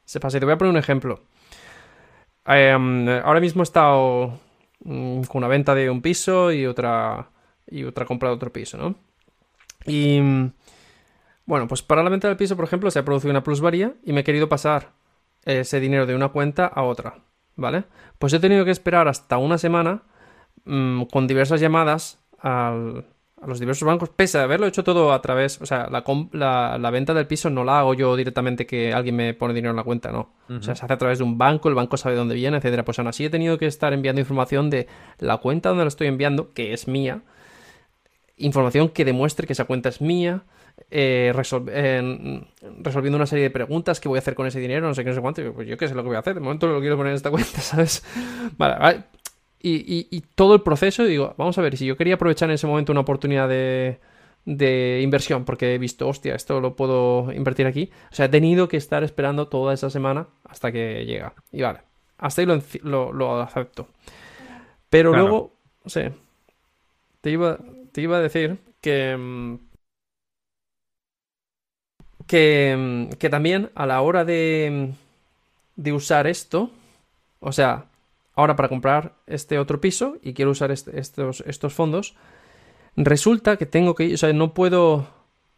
Se 0.04 0.20
pasan. 0.20 0.38
Y 0.38 0.40
te 0.40 0.46
voy 0.46 0.54
a 0.54 0.58
poner 0.58 0.70
un 0.72 0.78
ejemplo. 0.78 1.20
Em, 2.46 3.08
ahora 3.24 3.40
mismo 3.40 3.62
he 3.62 3.64
estado 3.64 4.38
mm, 4.84 5.22
con 5.22 5.38
una 5.38 5.48
venta 5.48 5.74
de 5.74 5.90
un 5.90 6.00
piso 6.00 6.50
y 6.52 6.66
otra 6.66 7.28
y 7.70 7.84
otra 7.84 8.06
compra 8.06 8.30
de 8.30 8.34
otro 8.36 8.50
piso, 8.52 8.78
¿no? 8.78 8.94
Y 9.84 10.20
mm, 10.20 10.52
bueno, 11.44 11.68
pues 11.68 11.82
para 11.82 12.02
la 12.02 12.08
venta 12.10 12.28
del 12.28 12.36
piso, 12.38 12.56
por 12.56 12.64
ejemplo, 12.64 12.90
se 12.90 12.98
ha 12.98 13.04
producido 13.04 13.30
una 13.30 13.42
plusvalía 13.44 13.92
y 14.04 14.12
me 14.12 14.20
he 14.20 14.24
querido 14.24 14.48
pasar 14.48 14.92
ese 15.44 15.80
dinero 15.80 16.06
de 16.06 16.14
una 16.14 16.28
cuenta 16.28 16.66
a 16.66 16.82
otra, 16.82 17.18
¿vale? 17.56 17.84
Pues 18.18 18.32
he 18.32 18.40
tenido 18.40 18.64
que 18.64 18.70
esperar 18.70 19.08
hasta 19.08 19.36
una 19.38 19.58
semana 19.58 20.02
mm, 20.64 21.02
con 21.04 21.26
diversas 21.26 21.60
llamadas 21.60 22.18
al- 22.38 23.04
a 23.40 23.46
los 23.46 23.60
diversos 23.60 23.86
bancos, 23.86 24.08
pese 24.08 24.38
a 24.38 24.42
haberlo 24.42 24.66
hecho 24.66 24.82
todo 24.82 25.12
a 25.12 25.22
través, 25.22 25.60
o 25.60 25.66
sea, 25.66 25.88
la, 25.90 26.02
com- 26.02 26.28
la- 26.32 26.76
la 26.78 26.90
venta 26.90 27.14
del 27.14 27.26
piso 27.26 27.50
no 27.50 27.62
la 27.64 27.78
hago 27.80 27.94
yo 27.94 28.16
directamente 28.16 28.66
que 28.66 28.92
alguien 28.92 29.14
me 29.16 29.32
pone 29.34 29.54
dinero 29.54 29.70
en 29.70 29.76
la 29.76 29.84
cuenta, 29.84 30.10
no. 30.10 30.30
O 30.48 30.62
sea, 30.62 30.74
se 30.74 30.84
hace 30.84 30.92
a 30.94 30.98
través 30.98 31.18
de 31.18 31.24
un 31.24 31.38
banco, 31.38 31.68
el 31.68 31.74
banco 31.74 31.96
sabe 31.96 32.16
dónde 32.16 32.34
viene, 32.34 32.56
etcétera. 32.56 32.84
Pues 32.84 32.98
aún 32.98 33.08
así 33.08 33.24
he 33.24 33.30
tenido 33.30 33.56
que 33.58 33.66
estar 33.66 33.92
enviando 33.92 34.20
información 34.20 34.70
de 34.70 34.88
la 35.18 35.36
cuenta 35.38 35.68
donde 35.68 35.84
la 35.84 35.88
estoy 35.88 36.08
enviando, 36.08 36.52
que 36.52 36.72
es 36.72 36.88
mía, 36.88 37.22
información 38.36 38.88
que 38.90 39.04
demuestre 39.04 39.46
que 39.46 39.52
esa 39.52 39.64
cuenta 39.64 39.88
es 39.88 40.00
mía, 40.00 40.42
eh, 40.90 41.32
resol- 41.34 41.68
eh, 41.72 42.44
resolviendo 42.82 43.16
una 43.16 43.26
serie 43.26 43.44
de 43.44 43.50
preguntas, 43.50 43.98
qué 44.00 44.08
voy 44.08 44.16
a 44.18 44.20
hacer 44.20 44.34
con 44.34 44.46
ese 44.46 44.60
dinero, 44.60 44.86
no 44.86 44.94
sé 44.94 45.02
qué, 45.02 45.10
no 45.10 45.16
sé 45.16 45.20
cuánto. 45.20 45.52
Pues 45.52 45.66
yo 45.66 45.76
qué 45.76 45.88
sé 45.88 45.94
lo 45.94 46.02
que 46.02 46.08
voy 46.08 46.16
a 46.16 46.20
hacer, 46.20 46.34
de 46.34 46.40
momento 46.40 46.66
lo 46.68 46.80
quiero 46.80 46.96
poner 46.96 47.10
en 47.10 47.16
esta 47.16 47.30
cuenta, 47.30 47.60
¿sabes? 47.60 48.04
Vale, 48.56 48.76
vale. 48.78 49.02
Y, 49.60 49.76
y- 49.92 50.08
y 50.10 50.20
todo 50.34 50.54
el 50.54 50.62
proceso, 50.62 51.04
digo, 51.04 51.34
vamos 51.36 51.58
a 51.58 51.62
ver, 51.62 51.76
si 51.76 51.84
yo 51.86 51.96
quería 51.96 52.14
aprovechar 52.14 52.48
en 52.48 52.54
ese 52.54 52.66
momento 52.66 52.92
una 52.92 53.00
oportunidad 53.00 53.48
de, 53.48 53.98
de 54.44 55.00
inversión, 55.02 55.44
porque 55.44 55.74
he 55.74 55.78
visto, 55.78 56.06
hostia, 56.08 56.34
esto 56.36 56.60
lo 56.60 56.76
puedo 56.76 57.32
invertir 57.32 57.66
aquí. 57.66 57.90
O 58.12 58.14
sea, 58.14 58.26
he 58.26 58.28
tenido 58.28 58.68
que 58.68 58.76
estar 58.76 59.02
esperando 59.04 59.48
toda 59.48 59.74
esa 59.74 59.90
semana 59.90 60.28
hasta 60.44 60.70
que 60.72 61.04
llega. 61.06 61.34
Y 61.52 61.62
vale, 61.62 61.80
hasta 62.18 62.42
ahí 62.42 62.46
lo, 62.46 62.60
lo- 62.82 63.12
lo 63.12 63.40
acepto. 63.40 63.88
Pero 64.90 65.10
Claro. 65.10 65.24
luego 65.28 65.52
Sí. 65.86 66.02
Te 67.20 67.30
iba, 67.30 67.58
te 67.92 68.00
iba 68.02 68.18
a 68.18 68.20
decir 68.20 68.58
que. 68.80 69.58
Que, 72.26 73.08
que 73.18 73.30
también 73.30 73.70
a 73.74 73.86
la 73.86 74.02
hora 74.02 74.24
de, 74.24 74.92
de 75.76 75.92
usar 75.92 76.26
esto, 76.26 76.70
o 77.40 77.52
sea, 77.52 77.86
ahora 78.38 78.54
para 78.54 78.68
comprar 78.68 79.14
este 79.26 79.58
otro 79.58 79.80
piso 79.80 80.16
y 80.22 80.32
quiero 80.32 80.52
usar 80.52 80.70
este- 80.70 80.96
estos, 81.00 81.74
fondos, 81.74 82.14
resulta 82.94 83.56
que 83.56 83.66
tengo 83.66 83.96
que 83.96 84.04
ir, 84.04 84.14
o 84.14 84.16
sea, 84.16 84.32
no 84.32 84.54
puedo, 84.54 85.08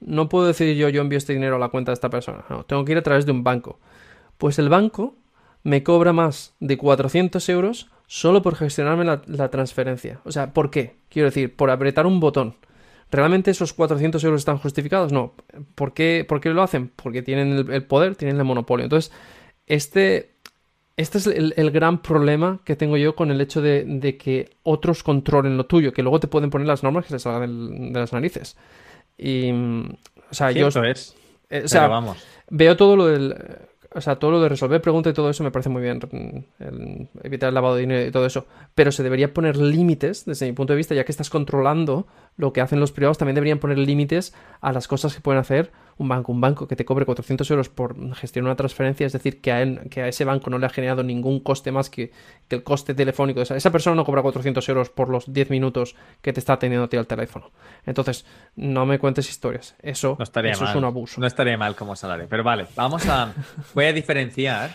no 0.01 0.31
puedo 0.31 0.47
decidir 0.47 0.77
yo, 0.77 0.89
yo 0.89 1.03
envío 1.03 1.19
este 1.19 1.35
dinero 1.35 1.57
a 1.57 1.59
la 1.59 1.69
cuenta 1.69 1.91
de 1.91 1.95
esta 1.95 2.09
persona, 2.09 2.47
no, 2.49 2.65
tengo 2.65 2.83
que 2.87 2.93
ir 2.93 2.99
a 2.99 3.03
través 3.03 3.27
de 3.27 3.33
un 3.33 3.45
banco. 3.45 3.79
Pues 4.39 4.59
el 4.59 4.71
banco 4.71 5.15
me 5.63 5.83
cobra 5.83 6.15
más 6.15 6.55
de 6.59 6.79
400 6.79 7.47
euros 7.51 7.91
solo 8.07 8.41
por 8.41 8.57
gestionarme 8.57 9.05
la, 9.05 9.21
la 9.27 9.51
transferencia. 9.51 10.23
O 10.25 10.33
sea, 10.33 10.55
¿por 10.55 10.71
qué? 10.71 10.97
Quiero 11.11 11.29
decir, 11.29 11.55
por 11.55 11.71
apretar 11.71 12.07
un 12.07 12.19
botón. 12.19 12.57
¿Realmente 13.11 13.51
esos 13.51 13.75
400 13.75 14.25
euros 14.25 14.41
están 14.41 14.57
justificados? 14.57 15.13
No. 15.13 15.35
¿Por 15.75 15.93
qué, 15.93 16.25
por 16.27 16.41
qué 16.41 16.49
lo 16.49 16.63
hacen? 16.63 16.91
Porque 16.97 17.21
tienen 17.21 17.53
el, 17.53 17.71
el 17.71 17.85
poder, 17.85 18.17
tienen 18.17 18.39
el 18.39 18.45
monopolio. 18.45 18.85
Entonces, 18.85 19.13
este, 19.67 20.40
este 21.01 21.19
es 21.19 21.27
el, 21.27 21.55
el 21.57 21.71
gran 21.71 22.03
problema 22.03 22.61
que 22.65 22.77
tengo 22.77 22.97
yo 22.97 23.17
con 23.17 23.31
el 23.31 23.41
hecho 23.41 23.63
de, 23.63 23.85
de 23.85 24.17
que 24.17 24.51
otros 24.63 25.03
controlen 25.03 25.57
lo 25.57 25.67
tuyo, 25.67 25.93
que 25.93 26.03
luego 26.03 26.21
te 26.21 26.29
pueden 26.29 26.51
poner 26.51 26.67
las 26.67 26.83
normas 26.83 27.07
que 27.07 27.15
les 27.15 27.23
salgan 27.23 27.93
de 27.93 27.99
las 27.99 28.13
narices. 28.13 28.57
Y, 29.17 29.51
o 29.51 30.33
sea, 30.35 30.51
yo... 30.51 30.69
Es. 30.69 31.17
eh, 31.49 31.63
o 31.65 31.69
sea, 31.69 31.89
vamos. 31.89 32.19
Veo 32.51 32.77
todo 32.77 32.97
lo 32.97 33.07
del. 33.07 33.35
O 33.93 34.01
sea, 34.01 34.17
todo 34.17 34.31
lo 34.31 34.41
de 34.41 34.49
resolver 34.49 34.81
preguntas 34.81 35.11
y 35.11 35.15
todo 35.15 35.31
eso 35.31 35.43
me 35.43 35.51
parece 35.51 35.69
muy 35.69 35.83
bien. 35.83 36.01
el 36.61 37.09
evitar 37.25 37.49
el 37.49 37.55
lavado 37.55 37.75
de 37.75 37.81
dinero 37.81 38.07
y 38.07 38.13
todo 38.13 38.25
eso. 38.25 38.47
Pero 38.75 38.93
se 38.93 39.03
debería 39.03 39.35
poner 39.35 39.57
límites, 39.57 40.25
desde 40.27 40.47
mi 40.47 40.53
punto 40.53 40.75
de 40.75 40.77
vista, 40.77 40.95
ya 40.95 41.05
que 41.05 41.11
estás 41.11 41.29
controlando 41.29 42.07
lo 42.37 42.53
que 42.53 42.61
hacen 42.61 42.79
los 42.79 42.93
privados, 42.93 43.19
también 43.19 43.35
deberían 43.35 43.59
poner 43.59 43.79
límites 43.79 44.33
a 44.61 44.73
las 44.73 44.87
cosas 44.87 45.15
que 45.15 45.21
pueden 45.21 45.41
hacer 45.41 45.73
un 46.01 46.09
banco. 46.09 46.33
Un 46.33 46.41
banco 46.41 46.67
que 46.67 46.77
te 46.77 46.85
cobre 46.85 47.05
400 47.05 47.51
euros 47.51 47.69
por 47.69 48.15
gestionar 48.15 48.49
una 48.49 48.57
transferencia, 48.57 49.07
es 49.07 49.13
decir, 49.13 49.41
que 49.41 49.53
a, 49.53 49.61
él, 49.63 49.81
que 49.91 50.01
a 50.03 50.09
ese 50.09 50.25
banco 50.25 50.49
no 50.51 50.59
le 50.59 50.67
ha 50.67 50.71
generado 50.71 51.03
ningún 51.03 51.41
coste 51.41 51.71
más 51.73 51.91
que, 51.91 52.11
que 52.49 52.57
el 52.57 52.63
coste 52.63 52.95
telefónico. 52.95 53.41
O 53.41 53.45
sea, 53.45 53.57
esa 53.57 53.71
persona 53.71 53.97
no 53.97 54.05
cobra 54.05 54.23
400 54.23 54.67
euros 54.71 54.89
por 54.91 55.09
los 55.11 55.33
10 55.33 55.51
minutos 55.51 55.95
que 56.23 56.33
te 56.33 56.41
está 56.41 56.55
atendiendo 56.55 56.87
a 56.87 56.89
ti 56.89 56.97
al 56.97 57.07
teléfono. 57.07 57.51
Entonces, 57.85 58.25
no 58.57 58.87
me 58.87 58.99
cuentes 58.99 59.29
historias. 59.29 59.77
Eso, 59.83 60.17
No 60.19 60.23
estaría 60.25 60.53
eso 60.53 60.63
mal. 60.65 60.71
es 60.71 60.77
un 60.77 60.85
abuso. 60.85 61.21
No 61.21 61.27
estaría 61.27 61.57
mal 61.59 61.77
como 61.77 61.95
salario. 61.97 62.27
Pero 62.29 62.43
vale, 62.43 62.67
vamos 62.75 63.07
a. 63.07 63.35
Voy 63.75 63.85
a 63.85 63.93
diferenciar 63.93 64.71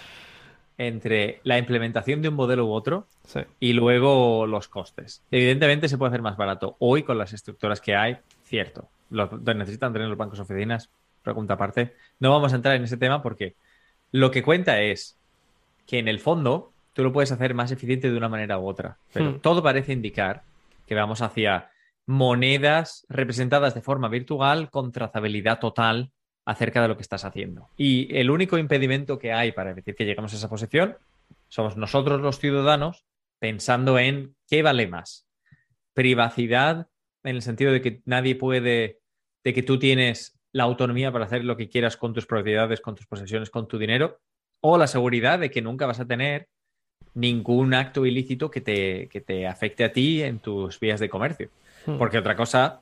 entre 0.77 1.39
la 1.43 1.57
implementación 1.57 2.21
de 2.21 2.29
un 2.29 2.35
modelo 2.35 2.65
u 2.65 2.71
otro 2.73 3.07
Sí. 3.25 3.39
y 3.59 3.73
luego 3.73 4.45
los 4.45 4.67
costes. 4.67 5.23
Evidentemente 5.31 5.87
se 5.87 5.97
puede 5.97 6.09
hacer 6.09 6.21
más 6.21 6.37
barato. 6.37 6.75
Hoy 6.79 7.03
con 7.03 7.17
las 7.17 7.33
estructuras 7.33 7.81
que 7.81 7.95
hay, 7.95 8.17
cierto. 8.43 8.89
Lo 9.09 9.27
necesitan 9.55 9.93
tener 9.93 10.07
los 10.07 10.17
bancos 10.17 10.39
oficinas, 10.39 10.89
pregunta 11.25 11.55
aparte. 11.55 11.93
No 12.21 12.31
vamos 12.31 12.53
a 12.53 12.55
entrar 12.55 12.75
en 12.77 12.83
ese 12.83 12.95
tema 12.95 13.21
porque 13.21 13.55
lo 14.11 14.31
que 14.31 14.43
cuenta 14.43 14.81
es 14.81 15.19
que 15.85 15.99
en 15.99 16.07
el 16.07 16.19
fondo 16.19 16.71
tú 16.93 17.03
lo 17.03 17.11
puedes 17.11 17.33
hacer 17.33 17.53
más 17.53 17.71
eficiente 17.71 18.09
de 18.09 18.17
una 18.17 18.29
manera 18.29 18.57
u 18.57 18.65
otra. 18.67 18.97
Pero 19.11 19.31
Hmm. 19.31 19.39
todo 19.41 19.61
parece 19.61 19.91
indicar 19.91 20.43
que 20.87 20.95
vamos 20.95 21.21
hacia 21.21 21.69
monedas 22.05 23.05
representadas 23.09 23.73
de 23.73 23.81
forma 23.81 24.07
virtual 24.07 24.69
con 24.69 24.91
trazabilidad 24.93 25.59
total 25.59 26.11
acerca 26.45 26.81
de 26.81 26.87
lo 26.87 26.95
que 26.95 27.01
estás 27.01 27.25
haciendo. 27.25 27.69
Y 27.75 28.15
el 28.15 28.29
único 28.29 28.57
impedimento 28.57 29.17
que 29.19 29.33
hay 29.33 29.51
para 29.51 29.71
evitar 29.71 29.95
que 29.95 30.05
lleguemos 30.05 30.31
a 30.31 30.37
esa 30.37 30.49
posición 30.49 30.97
somos 31.49 31.75
nosotros 31.75 32.21
los 32.21 32.39
ciudadanos 32.39 33.05
pensando 33.39 33.97
en 33.99 34.35
qué 34.47 34.61
vale 34.61 34.87
más. 34.87 35.27
Privacidad 35.93 36.87
en 37.23 37.35
el 37.35 37.41
sentido 37.41 37.71
de 37.71 37.81
que 37.81 38.01
nadie 38.05 38.35
puede, 38.35 38.99
de 39.43 39.53
que 39.53 39.63
tú 39.63 39.79
tienes 39.79 40.34
la 40.55 40.63
autonomía 40.63 41.11
para 41.11 41.25
hacer 41.25 41.43
lo 41.43 41.57
que 41.57 41.67
quieras 41.67 41.97
con 41.97 42.13
tus 42.13 42.25
propiedades, 42.25 42.79
con 42.79 42.95
tus 42.95 43.05
posesiones, 43.05 43.49
con 43.49 43.67
tu 43.67 43.77
dinero, 43.77 44.19
o 44.61 44.77
la 44.77 44.87
seguridad 44.87 45.37
de 45.37 45.51
que 45.51 45.61
nunca 45.61 45.85
vas 45.85 45.99
a 45.99 46.05
tener 46.05 46.47
ningún 47.13 47.73
acto 47.73 48.05
ilícito 48.05 48.49
que 48.49 48.61
te, 48.61 49.09
que 49.09 49.19
te 49.19 49.47
afecte 49.47 49.83
a 49.83 49.91
ti 49.91 50.23
en 50.23 50.39
tus 50.39 50.79
vías 50.79 51.01
de 51.01 51.09
comercio. 51.09 51.49
Hmm. 51.85 51.97
Porque 51.97 52.17
otra 52.17 52.37
cosa, 52.37 52.79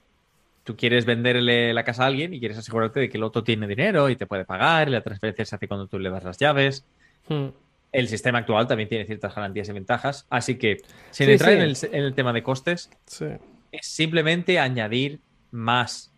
tú 0.64 0.76
quieres 0.76 1.06
venderle 1.06 1.74
la 1.74 1.84
casa 1.84 2.04
a 2.04 2.08
alguien 2.08 2.32
y 2.36 2.40
quieres 2.40 2.60
asegurarte 2.60 3.00
de 3.00 3.10
que 3.10 3.18
el 3.18 3.24
otro 3.24 3.44
tiene 3.44 3.66
dinero 3.68 4.08
y 4.08 4.16
te 4.16 4.28
puede 4.28 4.46
pagar, 4.46 4.88
y 4.88 4.92
la 4.92 5.02
transferencia 5.02 5.44
se 5.44 5.56
hace 5.56 5.68
cuando 5.68 5.88
tú 5.88 5.98
le 5.98 6.12
das 6.12 6.24
las 6.24 6.38
llaves. 6.38 6.86
Hmm. 7.28 7.48
El 7.92 8.08
sistema 8.08 8.38
actual 8.38 8.68
también 8.68 8.88
tiene 8.88 9.06
ciertas 9.06 9.34
garantías 9.34 9.68
y 9.68 9.72
ventajas, 9.72 10.28
así 10.30 10.60
que 10.60 10.78
sin 11.10 11.26
Sí, 11.26 11.32
entrar 11.32 11.50
sí. 11.50 11.56
En, 11.56 11.62
el, 11.64 11.76
en 12.00 12.04
el 12.04 12.14
tema 12.14 12.34
de 12.34 12.44
costes, 12.44 12.92
Sí. 13.08 13.26
es 13.72 13.88
simplemente 13.88 14.60
añadir 14.60 15.22
más 15.50 16.13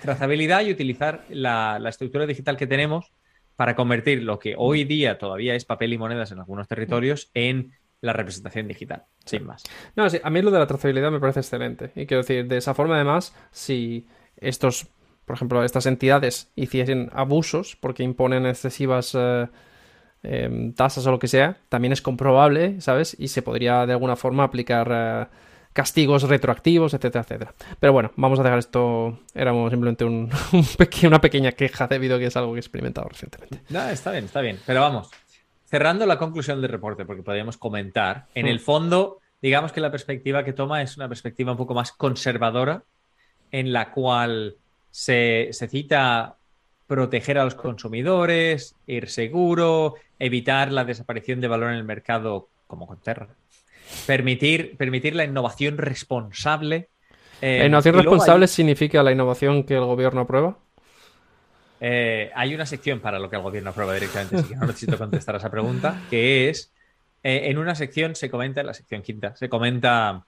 trazabilidad 0.00 0.62
y 0.62 0.70
utilizar 0.70 1.24
la, 1.28 1.78
la 1.78 1.88
estructura 1.88 2.26
digital 2.26 2.56
que 2.56 2.66
tenemos 2.66 3.12
para 3.56 3.74
convertir 3.74 4.22
lo 4.22 4.38
que 4.38 4.54
hoy 4.56 4.84
día 4.84 5.18
todavía 5.18 5.54
es 5.56 5.64
papel 5.64 5.92
y 5.92 5.98
monedas 5.98 6.30
en 6.30 6.38
algunos 6.38 6.68
territorios 6.68 7.30
en 7.34 7.72
la 8.00 8.12
representación 8.12 8.68
digital, 8.68 9.06
sin 9.24 9.44
más. 9.44 9.64
No, 9.96 10.08
sí, 10.08 10.20
a 10.22 10.30
mí 10.30 10.42
lo 10.42 10.50
de 10.50 10.60
la 10.60 10.66
trazabilidad 10.66 11.10
me 11.10 11.20
parece 11.20 11.40
excelente. 11.40 11.90
Y 11.96 12.06
quiero 12.06 12.22
decir, 12.22 12.46
de 12.46 12.56
esa 12.56 12.74
forma, 12.74 12.94
además, 12.94 13.34
si 13.50 14.06
estos, 14.36 14.86
por 15.24 15.34
ejemplo, 15.34 15.64
estas 15.64 15.86
entidades 15.86 16.52
hiciesen 16.54 17.10
abusos 17.12 17.76
porque 17.80 18.04
imponen 18.04 18.46
excesivas 18.46 19.16
eh, 19.18 19.48
em, 20.22 20.72
tasas 20.74 21.06
o 21.06 21.10
lo 21.10 21.18
que 21.18 21.26
sea, 21.26 21.58
también 21.68 21.92
es 21.92 22.02
comprobable, 22.02 22.80
¿sabes? 22.80 23.16
Y 23.18 23.28
se 23.28 23.42
podría 23.42 23.86
de 23.86 23.92
alguna 23.92 24.14
forma 24.14 24.44
aplicar 24.44 24.88
eh, 24.92 25.26
castigos 25.82 26.24
retroactivos, 26.24 26.92
etcétera, 26.92 27.22
etcétera. 27.22 27.54
Pero 27.78 27.92
bueno, 27.92 28.10
vamos 28.16 28.40
a 28.40 28.42
dejar 28.42 28.58
esto. 28.58 29.20
Éramos 29.32 29.70
simplemente 29.70 30.04
un, 30.04 30.28
un 30.52 30.64
peque- 30.76 31.06
una 31.06 31.20
pequeña 31.20 31.52
queja 31.52 31.86
debido 31.86 32.16
a 32.16 32.18
que 32.18 32.26
es 32.26 32.36
algo 32.36 32.52
que 32.52 32.58
he 32.58 32.60
experimentado 32.60 33.08
recientemente. 33.08 33.60
No, 33.68 33.88
está 33.88 34.10
bien, 34.10 34.24
está 34.24 34.40
bien. 34.40 34.58
Pero 34.66 34.80
vamos, 34.80 35.08
cerrando 35.66 36.04
la 36.04 36.18
conclusión 36.18 36.60
del 36.60 36.70
reporte, 36.72 37.04
porque 37.04 37.22
podríamos 37.22 37.56
comentar, 37.58 38.26
en 38.34 38.46
Hmm. 38.46 38.48
el 38.48 38.58
fondo, 38.58 39.18
digamos 39.40 39.70
que 39.70 39.80
la 39.80 39.92
perspectiva 39.92 40.42
que 40.44 40.52
toma 40.52 40.82
es 40.82 40.96
una 40.96 41.08
perspectiva 41.08 41.52
un 41.52 41.58
poco 41.58 41.74
más 41.74 41.92
conservadora, 41.92 42.82
en 43.52 43.72
la 43.72 43.92
cual 43.92 44.56
se, 44.90 45.50
se 45.52 45.68
cita 45.68 46.34
proteger 46.88 47.38
a 47.38 47.44
los 47.44 47.54
consumidores, 47.54 48.74
ir 48.88 49.08
seguro, 49.08 49.94
evitar 50.18 50.72
la 50.72 50.84
desaparición 50.84 51.40
de 51.40 51.46
valor 51.46 51.70
en 51.70 51.76
el 51.76 51.84
mercado 51.84 52.48
como 52.66 52.86
con 52.88 52.98
Terra, 53.00 53.28
permitir, 54.06 54.76
permitir 54.76 55.14
la 55.14 55.24
innovación 55.24 55.78
responsable. 55.78 56.88
eh, 57.40 57.58
La 57.60 57.66
innovación 57.66 57.94
luego 57.94 58.10
hay- 58.10 58.14
responsable 58.14 58.46
significa 58.48 59.02
la 59.02 59.12
innovación 59.12 59.64
que 59.64 59.74
el 59.74 59.84
gobierno 59.84 60.22
aprueba. 60.22 60.58
Eh, 61.80 62.30
hay 62.34 62.54
una 62.54 62.66
sección 62.66 62.98
para 63.00 63.18
lo 63.18 63.30
que 63.30 63.36
el 63.36 63.42
gobierno 63.42 63.70
aprueba 63.70 63.94
directamente, 63.94 64.36
así 64.36 64.48
que 64.48 64.56
no 64.56 64.66
necesito 64.66 64.98
contestar 64.98 65.36
a 65.36 65.38
esa 65.38 65.50
pregunta, 65.50 66.00
que 66.10 66.48
es, 66.48 66.72
eh, 67.22 67.42
en 67.44 67.58
una 67.58 67.74
sección 67.76 68.16
se 68.16 68.30
comenta, 68.30 68.60
en 68.62 68.66
la 68.66 68.74
sección 68.74 69.02
quinta, 69.02 69.36
se 69.36 69.48
comenta 69.48 70.24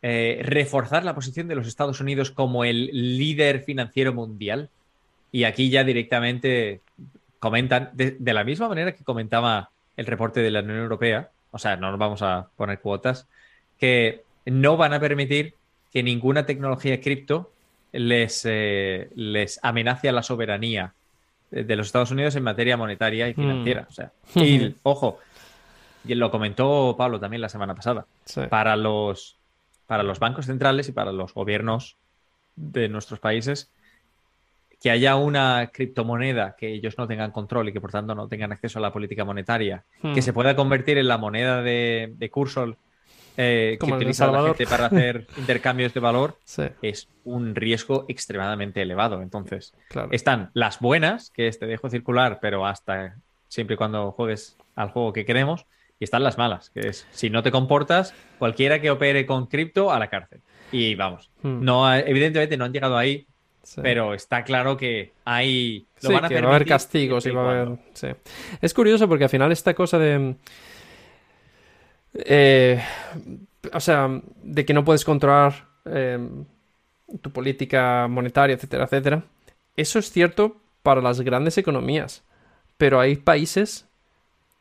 eh, 0.00 0.40
reforzar 0.44 1.04
la 1.04 1.14
posición 1.14 1.48
de 1.48 1.56
los 1.56 1.66
Estados 1.66 2.00
Unidos 2.00 2.30
como 2.30 2.64
el 2.64 2.86
líder 3.18 3.60
financiero 3.64 4.14
mundial. 4.14 4.70
Y 5.32 5.44
aquí 5.44 5.68
ya 5.70 5.82
directamente 5.84 6.80
comentan, 7.40 7.90
de, 7.92 8.12
de 8.18 8.32
la 8.32 8.44
misma 8.44 8.68
manera 8.68 8.92
que 8.94 9.04
comentaba 9.04 9.70
el 9.96 10.06
reporte 10.06 10.40
de 10.40 10.50
la 10.52 10.60
Unión 10.60 10.78
Europea, 10.78 11.30
o 11.50 11.58
sea, 11.58 11.76
no 11.76 11.90
nos 11.90 11.98
vamos 11.98 12.22
a 12.22 12.48
poner 12.56 12.80
cuotas, 12.80 13.26
que 13.78 14.22
no 14.46 14.76
van 14.76 14.92
a 14.94 15.00
permitir 15.00 15.54
que 15.92 16.02
ninguna 16.02 16.46
tecnología 16.46 17.00
cripto 17.00 17.50
les, 17.92 18.42
eh, 18.44 19.08
les 19.14 19.58
amenace 19.62 20.08
a 20.08 20.12
la 20.12 20.22
soberanía 20.22 20.92
de 21.50 21.64
de 21.64 21.76
los 21.76 21.86
Estados 21.86 22.10
Unidos 22.10 22.36
en 22.36 22.42
materia 22.42 22.76
monetaria 22.76 23.26
y 23.28 23.32
financiera. 23.34 23.86
O 23.88 23.92
sea, 23.92 24.12
y 24.34 24.74
ojo, 24.82 25.18
y 26.04 26.14
lo 26.14 26.30
comentó 26.30 26.94
Pablo 26.98 27.18
también 27.18 27.40
la 27.40 27.48
semana 27.48 27.74
pasada, 27.74 28.04
Sí. 28.24 28.42
para 28.50 28.76
los, 28.76 29.36
para 29.86 30.02
los 30.02 30.18
bancos 30.18 30.44
centrales 30.44 30.88
y 30.90 30.92
para 30.92 31.10
los 31.10 31.32
gobiernos 31.32 31.96
de 32.56 32.90
nuestros 32.90 33.18
países, 33.20 33.70
que 34.80 34.90
haya 34.90 35.16
una 35.16 35.70
criptomoneda 35.72 36.54
que 36.56 36.72
ellos 36.72 36.96
no 36.98 37.06
tengan 37.08 37.30
control 37.32 37.68
y 37.68 37.72
que 37.72 37.80
por 37.80 37.90
tanto 37.90 38.14
no 38.14 38.28
tengan 38.28 38.52
acceso 38.52 38.78
a 38.78 38.82
la 38.82 38.92
política 38.92 39.24
monetaria, 39.24 39.84
Hmm. 40.02 40.14
que 40.14 40.22
se 40.22 40.32
pueda 40.32 40.54
convertir 40.54 40.98
en 40.98 41.08
la 41.08 41.18
moneda 41.18 41.62
de, 41.62 42.12
de 42.16 42.30
Cursor 42.30 42.76
eh, 43.40 43.78
que 43.80 43.92
utiliza 43.92 44.26
la 44.32 44.42
gente 44.48 44.66
para 44.66 44.86
hacer 44.86 45.26
intercambios 45.36 45.94
de 45.94 46.00
valor, 46.00 46.38
Sí, 46.44 46.64
es 46.82 47.08
un 47.22 47.54
riesgo 47.54 48.04
extremadamente 48.08 48.82
elevado. 48.82 49.22
Entonces, 49.22 49.74
claro. 49.88 50.08
están 50.10 50.50
las 50.54 50.80
buenas, 50.80 51.30
que 51.30 51.46
es 51.46 51.56
te 51.60 51.66
dejo 51.66 51.88
circular, 51.88 52.40
pero 52.42 52.66
hasta 52.66 53.14
siempre 53.46 53.74
y 53.74 53.76
cuando 53.76 54.10
juegues 54.10 54.56
al 54.74 54.90
juego 54.90 55.12
que 55.12 55.24
queremos, 55.24 55.66
y 56.00 56.04
están 56.04 56.24
las 56.24 56.36
malas, 56.36 56.70
que 56.70 56.80
es 56.88 57.06
si 57.12 57.30
no 57.30 57.44
te 57.44 57.52
comportas, 57.52 58.12
cualquiera 58.40 58.80
que 58.80 58.90
opere 58.90 59.24
con 59.24 59.46
cripto 59.46 59.92
a 59.92 60.00
la 60.00 60.08
cárcel. 60.08 60.40
Y 60.72 60.96
vamos, 60.96 61.30
Hmm. 61.42 61.64
no, 61.64 61.94
evidentemente 61.94 62.56
no 62.56 62.64
han 62.64 62.72
llegado 62.72 62.96
ahí, 62.98 63.27
Sí. 63.68 63.82
pero 63.82 64.14
está 64.14 64.44
claro 64.44 64.78
que 64.78 65.12
hay. 65.26 65.86
Lo 66.00 66.08
Sí, 66.08 66.14
van 66.14 66.24
a 66.24 66.28
que 66.28 66.40
va 66.40 66.46
a 66.52 66.54
haber 66.54 66.66
castigos 66.66 67.26
y 67.26 67.30
va 67.30 67.42
a 67.42 67.50
haber. 67.62 67.78
sí. 67.92 68.08
Es 68.62 68.72
curioso 68.72 69.06
porque 69.06 69.24
al 69.24 69.30
final 69.30 69.52
esta 69.52 69.74
cosa 69.74 69.98
de. 69.98 70.36
eh, 72.14 72.82
o 73.72 73.80
sea, 73.80 74.08
de 74.42 74.64
que 74.64 74.72
no 74.72 74.84
puedes 74.84 75.04
controlar 75.04 75.66
em, 75.84 76.46
tu 77.20 77.30
política 77.30 78.06
monetaria, 78.08 78.54
etcétera, 78.56 78.84
etcétera. 78.84 79.22
Eso 79.76 79.98
es 79.98 80.10
cierto 80.10 80.56
para 80.82 81.02
las 81.02 81.20
grandes 81.20 81.58
economías, 81.58 82.24
pero 82.78 83.00
hay 83.00 83.16
países 83.16 83.86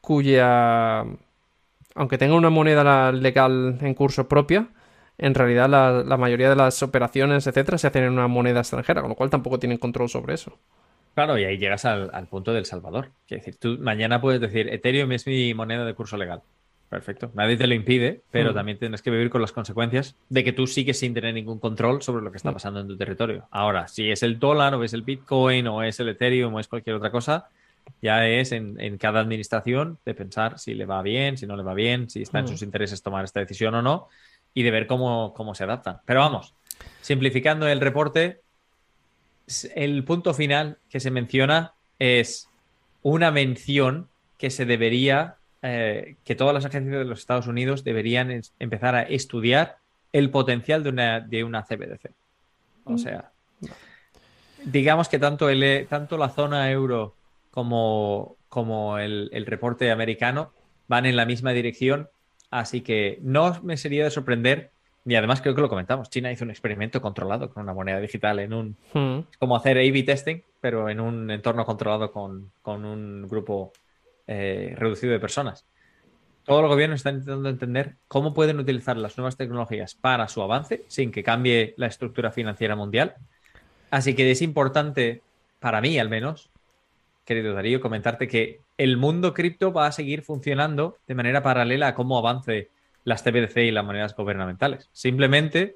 cuya, 0.01 1.05
aunque 1.95 2.17
tenga 2.17 2.35
una 2.35 2.49
moneda 2.49 3.11
legal 3.13 3.77
en 3.81 3.93
curso 3.93 4.27
propia, 4.27 4.67
en 5.17 5.33
realidad 5.33 5.69
la, 5.69 6.17
mayoría 6.17 6.49
de 6.49 6.55
las 6.55 6.83
operaciones, 6.83 7.47
etcétera, 7.47 7.77
se 7.77 7.87
hacen 7.87 8.03
en 8.03 8.13
una 8.13 8.27
moneda 8.27 8.59
extranjera, 8.59 9.01
con 9.01 9.09
lo 9.09 9.15
cual 9.15 9.29
tampoco 9.29 9.59
tienen 9.59 9.77
control 9.77 10.09
sobre 10.09 10.35
eso. 10.35 10.57
Claro, 11.15 11.37
y 11.39 11.45
ahí 11.45 11.57
llegas 11.57 11.85
al, 11.85 12.27
punto 12.27 12.53
del 12.53 12.65
Salvador. 12.65 13.09
Es 13.27 13.39
decir, 13.39 13.55
tú 13.57 13.77
mañana 13.79 14.21
puedes 14.21 14.39
decir, 14.39 14.69
Ethereum 14.69 15.11
es 15.13 15.25
mi 15.25 15.53
moneda 15.55 15.83
de 15.83 15.95
curso 15.95 16.15
legal. 16.15 16.41
Perfecto. 16.89 17.31
Nadie 17.33 17.57
te 17.57 17.67
lo 17.67 17.73
impide, 17.73 18.21
pero 18.31 18.51
mm. 18.51 18.53
también 18.53 18.77
tienes 18.77 19.01
que 19.01 19.11
vivir 19.11 19.29
con 19.29 19.41
las 19.41 19.51
consecuencias 19.51 20.15
de 20.29 20.43
que 20.43 20.53
tú 20.53 20.67
sigues 20.67 20.99
sin 20.99 21.13
tener 21.13 21.33
ningún 21.33 21.59
control 21.59 22.01
sobre 22.01 22.23
lo 22.23 22.31
que 22.31 22.37
está 22.37 22.51
mm. 22.51 22.53
pasando 22.53 22.79
en 22.79 22.87
tu 22.87 22.95
territorio. 22.95 23.47
Ahora, 23.51 23.87
si 23.87 24.09
es 24.09 24.23
el 24.23 24.39
dólar 24.39 24.75
o 24.75 24.83
es 24.83 24.93
el 24.93 25.01
Bitcoin 25.01 25.67
o 25.67 25.83
es 25.83 25.99
el 25.99 26.09
Ethereum 26.09 26.53
o 26.53 26.59
es 26.59 26.67
cualquier 26.67 26.95
otra 26.95 27.11
cosa, 27.11 27.49
ya 28.01 28.27
es 28.27 28.51
en, 28.51 28.97
cada 28.97 29.19
administración 29.19 29.97
de 30.05 30.13
pensar 30.13 30.59
si 30.59 30.75
le 30.75 30.85
va 30.85 31.01
bien, 31.01 31.37
si 31.37 31.47
no 31.47 31.57
le 31.57 31.63
va 31.63 31.73
bien, 31.73 32.09
si 32.09 32.21
está 32.21 32.39
en 32.39 32.45
mm. 32.45 32.49
sus 32.49 32.61
intereses 32.61 33.01
tomar 33.01 33.25
esta 33.25 33.39
decisión 33.39 33.73
o 33.75 33.81
no 33.81 34.07
y 34.57 34.63
de 34.63 34.71
ver 34.71 34.87
cómo, 34.87 35.35
cómo 35.35 35.53
se 35.53 35.65
adaptan. 35.65 35.99
Pero 36.05 36.21
vamos, 36.21 36.55
simplificando 37.01 37.67
el 37.67 37.79
reporte, 37.79 38.41
el 39.75 40.03
punto 40.03 40.33
final 40.33 40.79
que 40.89 40.99
se 40.99 41.11
menciona 41.11 41.73
es 41.99 42.49
una 43.03 43.29
mención 43.29 44.09
que 44.39 44.49
se 44.49 44.65
debería 44.65 45.35
eh, 45.61 46.15
que 46.23 46.33
todas 46.33 46.55
las 46.55 46.65
agencias 46.65 46.97
de 46.97 47.05
los 47.05 47.19
Estados 47.19 47.45
Unidos 47.45 47.83
deberían 47.83 48.41
empezar 48.57 48.95
a 48.95 49.03
estudiar 49.03 49.77
el 50.11 50.31
potencial 50.31 50.81
de 50.81 50.89
una, 50.89 51.19
de 51.19 51.43
una 51.43 51.61
CBDC. 51.61 52.09
O 52.85 52.93
mm. 52.93 52.97
sea, 52.97 53.31
digamos 54.63 55.07
que 55.07 55.19
tanto, 55.19 55.49
el, 55.49 55.85
tanto 55.87 56.17
la 56.17 56.29
zona 56.29 56.71
euro 56.71 57.13
como, 57.51 58.37
como 58.49 58.97
el, 58.97 59.45
reporte 59.45 59.91
americano 59.91 60.51
van 60.87 61.05
en 61.05 61.15
la 61.15 61.27
misma 61.27 61.51
dirección, 61.51 62.09
así 62.49 62.81
que 62.81 63.19
no 63.21 63.61
me 63.63 63.77
sería 63.77 64.03
de 64.03 64.11
sorprender 64.11 64.71
y 65.07 65.15
además 65.15 65.41
creo 65.41 65.55
que 65.55 65.61
lo 65.61 65.69
comentamos, 65.69 66.09
China 66.09 66.33
hizo 66.33 66.43
un 66.43 66.51
experimento 66.51 67.01
controlado 67.01 67.49
con 67.49 67.63
una 67.63 67.73
moneda 67.73 68.01
digital 68.01 68.39
en 68.39 68.53
un... 68.53 68.75
Mm. 68.93 69.19
como 69.39 69.55
hacer 69.55 69.77
A-B 69.77 70.03
testing, 70.03 70.41
pero 70.59 70.89
en 70.89 70.99
un 70.99 71.31
entorno 71.31 71.65
controlado 71.65 72.11
con, 72.11 72.51
con 72.61 72.83
un 72.83 73.25
grupo 73.25 73.71
eh, 74.27 74.75
reducido 74.77 75.13
de 75.13 75.19
personas. 75.21 75.65
Todos 76.43 76.61
los 76.61 76.69
gobiernos 76.69 76.97
están 76.97 77.15
intentando 77.15 77.47
entender 77.47 77.95
cómo 78.09 78.33
pueden 78.33 78.59
utilizar 78.59 78.97
las 78.97 79.17
nuevas 79.17 79.37
tecnologías 79.37 79.95
para 79.95 80.27
su 80.27 80.41
avance 80.41 80.83
sin 80.87 81.11
que 81.11 81.23
cambie 81.23 81.73
la 81.77 81.87
estructura 81.87 82.31
financiera 82.31 82.75
mundial. 82.75 83.15
Así 83.89 84.13
que 84.13 84.29
es 84.29 84.41
importante, 84.41 85.21
para 85.61 85.79
mí 85.79 85.97
al 85.99 86.09
menos, 86.09 86.49
querido 87.27 87.53
Darío, 87.53 87.81
comentarte 87.81 88.27
que 88.27 88.61
el 88.77 88.95
mundo 88.95 89.33
cripto 89.33 89.73
va 89.73 89.85
a 89.85 89.91
seguir 89.91 90.21
funcionando 90.23 90.97
de 91.07 91.13
manera 91.13 91.43
paralela 91.43 91.89
a 91.89 91.93
cómo 91.93 92.17
avance 92.17 92.69
las 93.03 93.21
CBDC 93.21 93.57
y 93.57 93.71
las 93.71 93.85
monedas 93.85 94.15
gubernamentales. 94.15 94.89
Simplemente 94.93 95.75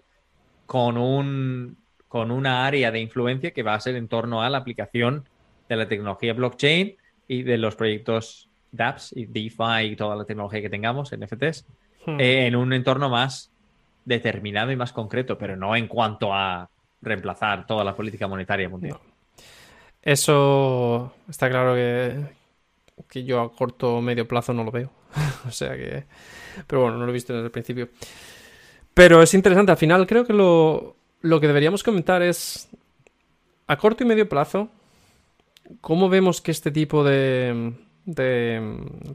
con, 0.65 0.97
un, 0.97 1.77
con 2.07 2.31
una 2.31 2.65
área 2.65 2.89
de 2.89 3.01
influencia 3.01 3.51
que 3.51 3.63
va 3.63 3.73
a 3.73 3.79
ser 3.81 3.97
en 3.97 4.07
torno 4.07 4.41
a 4.41 4.49
la 4.49 4.59
aplicación 4.59 5.25
de 5.67 5.75
la 5.75 5.89
tecnología 5.89 6.33
blockchain 6.33 6.95
y 7.27 7.43
de 7.43 7.57
los 7.57 7.75
proyectos 7.75 8.49
dApps 8.71 9.11
y 9.15 9.25
DeFi 9.25 9.91
y 9.91 9.95
toda 9.97 10.15
la 10.15 10.23
tecnología 10.23 10.61
que 10.61 10.69
tengamos, 10.69 11.11
NFTs, 11.11 11.67
hmm. 12.05 12.19
eh, 12.19 12.47
en 12.47 12.55
un 12.55 12.71
entorno 12.71 13.09
más 13.09 13.51
determinado 14.05 14.71
y 14.71 14.77
más 14.77 14.93
concreto, 14.93 15.37
pero 15.37 15.57
no 15.57 15.75
en 15.75 15.87
cuanto 15.87 16.33
a 16.33 16.69
reemplazar 17.01 17.67
toda 17.67 17.83
la 17.83 17.93
política 17.93 18.27
monetaria 18.29 18.69
mundial. 18.69 18.97
Eso 20.01 21.13
está 21.29 21.49
claro 21.49 21.75
que, 21.75 22.19
que 23.07 23.23
yo 23.23 23.41
a 23.41 23.53
corto 23.53 23.95
o 23.95 24.01
medio 24.01 24.27
plazo 24.27 24.53
no 24.53 24.63
lo 24.63 24.71
veo. 24.71 24.91
o 25.47 25.51
sea 25.51 25.75
que. 25.75 26.05
Pero 26.67 26.83
bueno, 26.83 26.97
no 26.97 27.05
lo 27.05 27.11
he 27.11 27.13
visto 27.13 27.33
desde 27.33 27.45
el 27.45 27.51
principio. 27.51 27.89
Pero 28.93 29.21
es 29.21 29.33
interesante. 29.33 29.71
Al 29.71 29.77
final, 29.77 30.07
creo 30.07 30.25
que 30.25 30.33
lo, 30.33 30.95
lo 31.21 31.39
que 31.39 31.47
deberíamos 31.47 31.83
comentar 31.83 32.21
es. 32.21 32.69
A 33.67 33.77
corto 33.77 34.03
y 34.03 34.07
medio 34.07 34.27
plazo, 34.27 34.69
¿Cómo 35.79 36.09
vemos 36.09 36.41
que 36.41 36.51
este 36.51 36.71
tipo 36.71 37.03
de, 37.03 37.73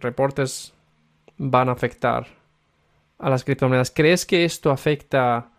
reportes 0.01 0.73
van 1.37 1.69
a 1.69 1.73
afectar 1.73 2.27
a 3.19 3.29
las 3.29 3.45
criptomonedas? 3.45 3.91
¿Crees 3.91 4.25
que 4.25 4.45
esto 4.45 4.71
afecta 4.71 5.51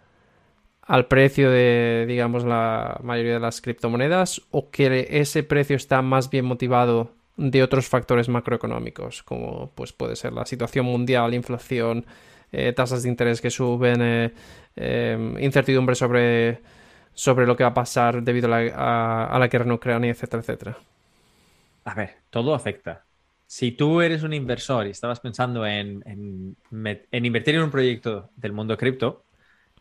al 0.88 1.08
precio 1.08 1.52
de, 1.52 2.06
digamos, 2.08 2.44
la 2.46 3.00
mayoría 3.04 3.34
de 3.34 3.40
las 3.40 3.62
criptomonedas 3.62 4.42
o 4.52 4.70
que 4.72 5.08
ese 5.12 5.44
precio 5.44 5.76
está 5.76 6.02
más 6.02 6.30
bien 6.30 6.46
motivado 6.46 7.12
de 7.36 7.62
otros 7.62 7.88
factores 7.88 8.30
macroeconómicos, 8.30 9.22
como 9.24 9.72
pues 9.76 9.94
puede 9.94 10.16
ser 10.16 10.34
la 10.34 10.46
situación 10.46 10.86
mundial, 10.86 11.34
inflación, 11.34 12.06
eh, 12.52 12.74
tasas 12.74 13.04
de 13.04 13.10
interés 13.10 13.42
que 13.42 13.52
suben, 13.52 14.02
eh, 14.02 14.34
eh, 14.76 15.36
incertidumbre 15.40 15.96
sobre 15.96 16.62
sobre 17.18 17.48
lo 17.48 17.58
que 17.58 17.64
va 17.64 17.72
a 17.72 17.74
pasar 17.74 18.22
debido 18.22 18.46
a 18.46 18.62
la, 18.62 19.26
a, 19.26 19.40
la 19.40 19.48
guerra 19.48 19.66
en 19.66 19.72
Ucrania, 19.72 20.12
etcétera, 20.12 20.42
etcétera. 20.42 20.78
A 21.84 21.96
ver, 21.96 22.18
todo 22.30 22.54
afecta. 22.54 23.06
Si 23.48 23.72
tú 23.72 24.02
eres 24.02 24.22
un 24.22 24.34
inversor 24.34 24.86
y 24.86 24.92
estabas 24.92 25.20
pensando 25.20 25.66
en, 25.66 26.04
en, 26.06 27.26
invertir 27.26 27.56
en 27.56 27.64
un 27.64 27.72
proyecto 27.72 28.30
del 28.36 28.54
mundo 28.54 28.78
cripto 28.78 29.24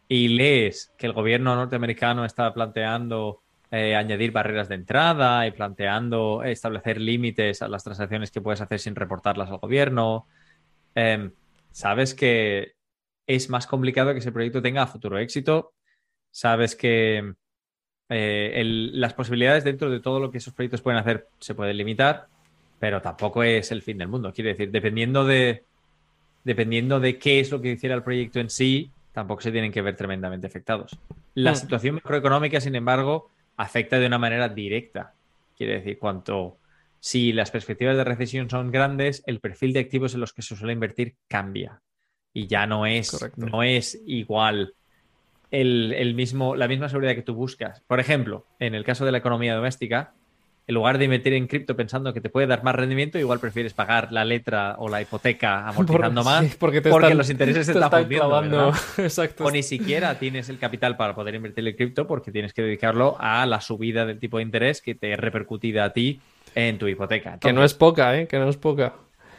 y 0.09 0.29
lees 0.29 0.93
que 0.97 1.07
el 1.07 1.13
gobierno 1.13 1.55
norteamericano 1.55 2.25
está 2.25 2.53
planteando 2.55 3.43
eh, 3.71 3.97
añadir 3.97 4.31
barreras 4.33 4.69
de 4.69 4.77
entrada 4.77 5.47
y 5.47 5.51
planteando 5.51 6.45
establecer 6.45 7.01
límites 7.01 7.63
a 7.63 7.69
las 7.69 7.85
transacciones 7.85 8.31
que 8.31 8.41
puedes 8.41 8.61
hacer 8.61 8.79
sin 8.79 8.95
reportarlas 8.95 9.51
al 9.51 9.59
gobierno, 9.59 10.27
em, 10.95 11.33
sabes 11.73 12.15
que 12.15 12.75
es 13.27 13.51
más 13.51 13.67
complicado 13.67 14.13
que 14.13 14.21
ese 14.21 14.33
proyecto 14.33 14.63
tenga 14.63 14.87
futuro 14.87 15.19
éxito 15.19 15.73
sabes 16.37 16.77
que 16.77 17.33
eh, 18.11 18.63
las 18.93 19.15
posibilidades 19.15 19.65
dentro 19.65 19.89
de 19.89 20.01
todo 20.01 20.21
lo 20.21 20.31
que 20.31 20.37
esos 20.37 20.53
proyectos 20.53 20.83
pueden 20.83 21.01
hacer 21.01 21.29
se 21.41 21.55
pueden 21.55 21.79
limitar, 21.79 22.27
pero 22.79 23.01
tampoco 23.01 23.43
es 23.43 23.73
el 23.73 23.81
fin 23.81 23.97
del 23.97 24.09
mundo. 24.09 24.35
Quiere 24.35 24.51
decir, 24.51 24.71
dependiendo 24.71 25.25
de, 25.25 25.65
dependiendo 26.45 27.01
de 27.01 27.19
qué 27.19 27.41
es 27.41 27.51
lo 27.51 27.63
que 27.63 27.73
hiciera 27.73 27.95
el 27.95 28.03
proyecto 28.03 28.39
en 28.39 28.51
sí, 28.51 28.91
tampoco 29.17 29.41
se 29.41 29.51
tienen 29.51 29.73
que 29.73 29.81
ver 29.81 29.97
tremendamente 29.97 30.47
afectados. 30.47 30.99
La 31.33 31.55
situación 31.55 31.95
macroeconómica, 31.95 32.61
sin 32.61 32.75
embargo, 32.75 33.31
afecta 33.57 33.99
de 33.99 34.07
una 34.07 34.19
manera 34.19 34.51
directa. 34.51 35.15
Quiere 35.57 35.79
decir, 35.79 35.99
cuanto 35.99 36.59
si 37.01 37.33
las 37.33 37.51
perspectivas 37.51 37.97
de 37.97 38.05
recesión 38.05 38.51
son 38.51 38.71
grandes, 38.71 39.23
el 39.27 39.41
perfil 39.41 39.73
de 39.73 39.81
activos 39.81 40.13
en 40.13 40.21
los 40.21 40.35
que 40.35 40.43
se 40.43 40.55
suele 40.55 40.75
invertir 40.75 41.15
cambia. 41.29 41.81
Y 42.35 42.47
ya 42.47 42.67
no 42.67 42.85
es, 42.85 43.19
no 43.37 43.63
es 43.63 44.03
igual 44.05 44.75
el, 45.51 46.15
mismo, 46.15 46.55
la 46.55 46.69
misma 46.69 46.91
seguridad 46.91 47.15
que 47.15 47.23
tú 47.23 47.33
buscas. 47.33 47.81
Por 47.87 48.01
ejemplo, 48.01 48.45
en 48.59 48.75
el 48.75 48.85
caso 48.85 49.07
de 49.07 49.13
la 49.13 49.19
economía 49.19 49.55
doméstica, 49.55 50.13
en 50.69 50.75
lugar 50.75 50.99
de 50.99 51.05
invertir 51.05 51.33
en 51.35 51.47
cripto 51.47 51.77
pensando 51.77 52.13
que 52.13 52.21
te 52.21 52.29
puede 52.29 52.49
dar 52.49 52.65
más 52.65 52.75
rendimiento, 52.75 53.19
igual 53.19 53.39
prefieres 53.39 53.73
pagar 53.73 54.13
la 54.13 54.25
letra 54.25 54.75
o 54.79 54.89
la 54.89 55.01
hipoteca 55.01 55.69
amortizando 55.69 56.25
más 56.25 56.57
porque, 56.57 56.81
los 57.15 57.31
intereses 57.31 57.67
se 57.67 57.73
están 57.73 57.91
fundiendo. 57.91 58.73
Exacto. 58.99 59.45
O 59.45 59.51
ni 59.51 59.63
siquiera 59.63 60.19
tienes 60.19 60.49
el 60.49 60.59
capital 60.59 60.97
para 60.97 61.15
poder 61.15 61.37
invertir 61.37 61.67
en 61.67 61.77
cripto 61.77 62.07
porque 62.07 62.33
tienes 62.33 62.53
que 62.53 62.63
dedicarlo 62.63 63.17
a 63.21 63.47
la 63.47 63.61
subida 63.61 64.07
del 64.07 64.19
tipo 64.19 64.39
de 64.39 64.43
interés 64.43 64.83
que 64.83 64.95
te 64.95 65.15
repercutida 65.17 65.85
a 65.85 65.93
ti 65.93 66.21
en 66.55 66.79
tu 66.79 66.89
hipoteca. 66.89 67.39
que 67.39 67.53
no 67.53 67.63
es 67.63 67.75
poca, 67.75 68.19
¿eh? 68.19 68.27
Que 68.27 68.39
no 68.39 68.49
es 68.49 68.57
poca. 68.57 68.95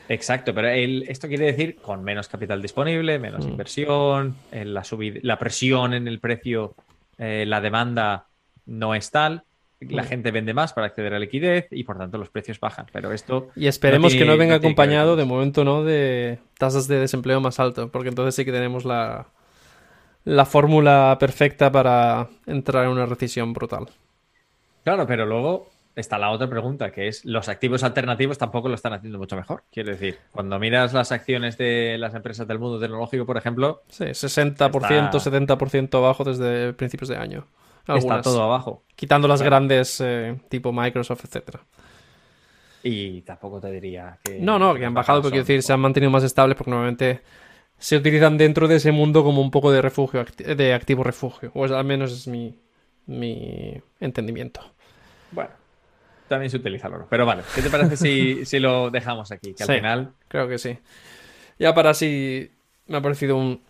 Exacto, 0.10 0.54
pero 0.54 0.70
esto 0.70 1.28
quiere 1.28 1.48
decir 1.48 1.76
con 1.82 2.04
menos 2.04 2.30
capital 2.30 2.62
disponible, 2.62 3.20
menos 3.20 3.46
mm. 3.46 3.50
inversión, 3.50 4.36
eh, 4.52 4.64
la, 4.64 4.84
la 5.22 5.40
presión 5.40 5.94
en 5.94 6.08
el 6.08 6.20
precio, 6.20 6.76
eh, 7.18 7.44
la 7.46 7.60
demanda 7.60 8.28
no 8.66 8.96
es 8.96 9.12
tal, 9.12 9.44
la 9.80 10.04
gente 10.04 10.32
vende 10.32 10.54
más 10.54 10.74
para 10.74 10.88
acceder 10.88 11.14
a 11.14 11.20
liquidez 11.20 11.68
y 11.72 11.84
por 11.84 11.98
tanto 11.98 12.18
los 12.18 12.30
precios 12.30 12.60
bajan. 12.60 12.88
Pero 12.92 13.12
esto. 13.12 13.50
Y 13.56 13.68
esperemos 13.68 14.14
que 14.14 14.26
no 14.26 14.38
venga 14.38 14.56
acompañado 14.56 15.16
de 15.16 15.26
momento, 15.26 15.64
¿no? 15.64 15.84
De 15.84 16.40
tasas 16.58 16.88
de 16.88 17.00
desempleo 17.00 17.40
más 17.42 17.60
alto, 17.60 17.92
porque 17.92 18.10
entonces 18.10 18.36
sí 18.36 18.46
que 18.46 18.52
tenemos 18.52 18.86
la, 18.86 19.28
la 20.24 20.46
fórmula 20.46 21.18
perfecta 21.20 21.72
para 21.72 22.28
entrar 22.46 22.86
en 22.86 22.92
una 22.92 23.06
recesión 23.06 23.54
brutal. 23.54 23.88
Claro, 24.84 25.06
pero 25.06 25.26
luego 25.26 25.70
está 25.96 26.18
la 26.18 26.30
otra 26.30 26.50
pregunta, 26.50 26.92
que 26.92 27.08
es, 27.08 27.26
los 27.26 27.50
activos 27.50 27.84
alternativos 27.84 28.38
tampoco 28.38 28.70
lo 28.70 28.76
están 28.76 28.94
haciendo 28.94 29.18
mucho 29.18 29.36
mejor. 29.36 29.64
Quiero 29.72 29.92
decir, 29.92 30.18
cuando 30.32 30.60
miras 30.60 30.94
las 30.94 31.12
acciones 31.12 31.58
de 31.58 31.98
las 31.98 32.14
empresas 32.14 32.48
del 32.48 32.60
mundo 32.60 32.80
tecnológico, 32.80 33.26
por 33.26 33.38
ejemplo... 33.38 33.82
Sí, 33.90 34.06
60%, 34.06 34.70
70% 35.12 35.98
abajo 35.98 36.24
desde 36.24 36.74
principios 36.74 37.10
de 37.10 37.18
año. 37.18 37.48
Está 37.88 38.22
todo 38.22 38.44
abajo. 38.44 38.84
Quitando 38.96 39.28
las 39.28 39.42
grandes 39.42 40.02
eh, 40.02 40.40
tipo 40.50 40.74
Microsoft, 40.74 41.26
etcétera. 41.26 41.62
Y 42.84 43.22
tampoco 43.22 43.60
te 43.60 43.72
diría 43.72 44.18
que... 44.24 44.40
No, 44.40 44.60
no, 44.60 44.76
que 44.76 44.86
han 44.86 44.94
bajado, 44.94 45.22
pero 45.22 45.32
quiero 45.32 45.44
decir, 45.44 45.64
se 45.64 45.74
han 45.74 45.80
mantenido 45.80 46.12
más 46.12 46.24
estables 46.24 46.56
porque 46.58 46.72
normalmente 46.72 47.22
se 47.78 47.98
utilizan 47.98 48.38
dentro 48.38 48.68
de 48.68 48.78
ese 48.78 48.92
mundo 48.92 49.24
como 49.24 49.42
un 49.42 49.52
poco 49.52 49.72
de 49.72 49.82
refugio, 49.82 50.26
de 50.38 50.74
activo 50.74 51.04
refugio. 51.04 51.52
O 51.54 51.66
al 51.66 51.86
menos 51.86 52.12
es 52.12 52.28
mi, 52.28 52.56
mi 53.06 53.82
entendimiento. 54.00 54.62
Bueno, 55.32 55.52
también 56.28 56.50
se 56.50 56.58
utiliza 56.58 56.88
el 56.88 56.96
oro. 56.96 57.08
Pero 57.10 57.26
vale, 57.26 57.44
¿qué 57.56 57.62
te 57.62 57.70
parece 57.70 57.98
si, 58.46 58.46
lo 58.60 58.90
dejamos 58.90 59.32
aquí? 59.32 59.54
Que 59.54 59.64
al 59.64 59.76
final. 59.76 60.14
Creo 60.28 60.48
que 60.48 60.58
sí. 60.58 60.78
Ya 61.60 61.74
para 61.74 61.92
así 61.92 62.52
me 62.88 62.98
ha 62.98 63.02
parecido 63.02 63.38
un 63.38 63.62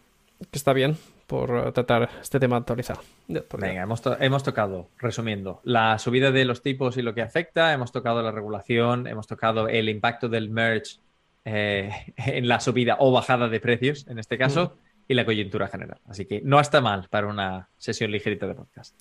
que 0.51 0.57
está 0.57 0.73
bien 0.73 0.97
por 1.27 1.73
tratar 1.73 2.09
este 2.21 2.39
tema 2.39 2.57
actualizado. 2.57 3.01
Venga, 3.27 3.83
hemos, 3.83 4.01
hemos, 4.19 4.43
tocado, 4.43 4.87
resumiendo, 4.97 5.59
la 5.63 5.99
subida 5.99 6.31
de 6.31 6.45
los 6.45 6.61
tipos 6.61 6.97
y 6.97 7.01
lo 7.01 7.13
que 7.13 7.21
afecta, 7.21 7.73
hemos 7.73 7.91
tocado 7.91 8.23
la 8.23 8.31
regulación, 8.31 9.07
hemos 9.07 9.27
tocado 9.27 9.67
el 9.67 9.89
impacto 9.89 10.29
del 10.29 10.49
merge 10.49 10.99
eh, 11.45 11.91
en 12.17 12.47
la 12.47 12.59
subida 12.59 12.95
o 12.99 13.11
bajada 13.11 13.49
de 13.49 13.59
precios, 13.59 14.07
en 14.07 14.19
este 14.19 14.37
caso, 14.37 14.77
y 15.07 15.13
la 15.13 15.25
coyuntura 15.25 15.67
general. 15.67 15.99
Así 16.07 16.25
que 16.25 16.41
no 16.41 16.59
está 16.59 16.81
mal 16.81 17.07
para 17.09 17.27
una 17.27 17.69
sesión 17.77 18.11
ligerita 18.11 18.47
de 18.47 18.55
podcast. 18.55 18.95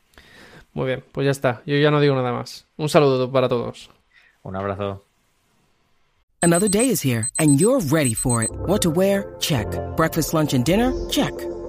Muy 0.73 0.87
bien, 0.87 1.05
pues 1.13 1.25
ya 1.25 1.31
está. 1.31 1.63
Yo 1.65 1.77
ya 1.77 1.91
no 1.91 2.01
digo 2.01 2.15
nada 2.15 2.33
más. 2.33 2.67
Un 2.77 2.89
saludo 2.89 3.31
para 3.33 3.49
todos. 3.49 3.91
Un 4.43 4.57
abrazo. 4.57 5.03
Another 6.43 6.69
day 6.69 6.91
is 6.91 7.03
here 7.03 7.29
and 7.39 7.59
you're 7.59 7.81
ready 7.91 8.15
for 8.15 8.43
it. 8.43 8.51
What 8.67 8.83
to 8.83 8.91
wear? 8.91 9.35
Check. 9.41 9.67
Breakfast, 9.97 10.35
lunch 10.35 10.55
and 10.55 10.65
dinner? 10.65 10.93
Check. 11.09 11.33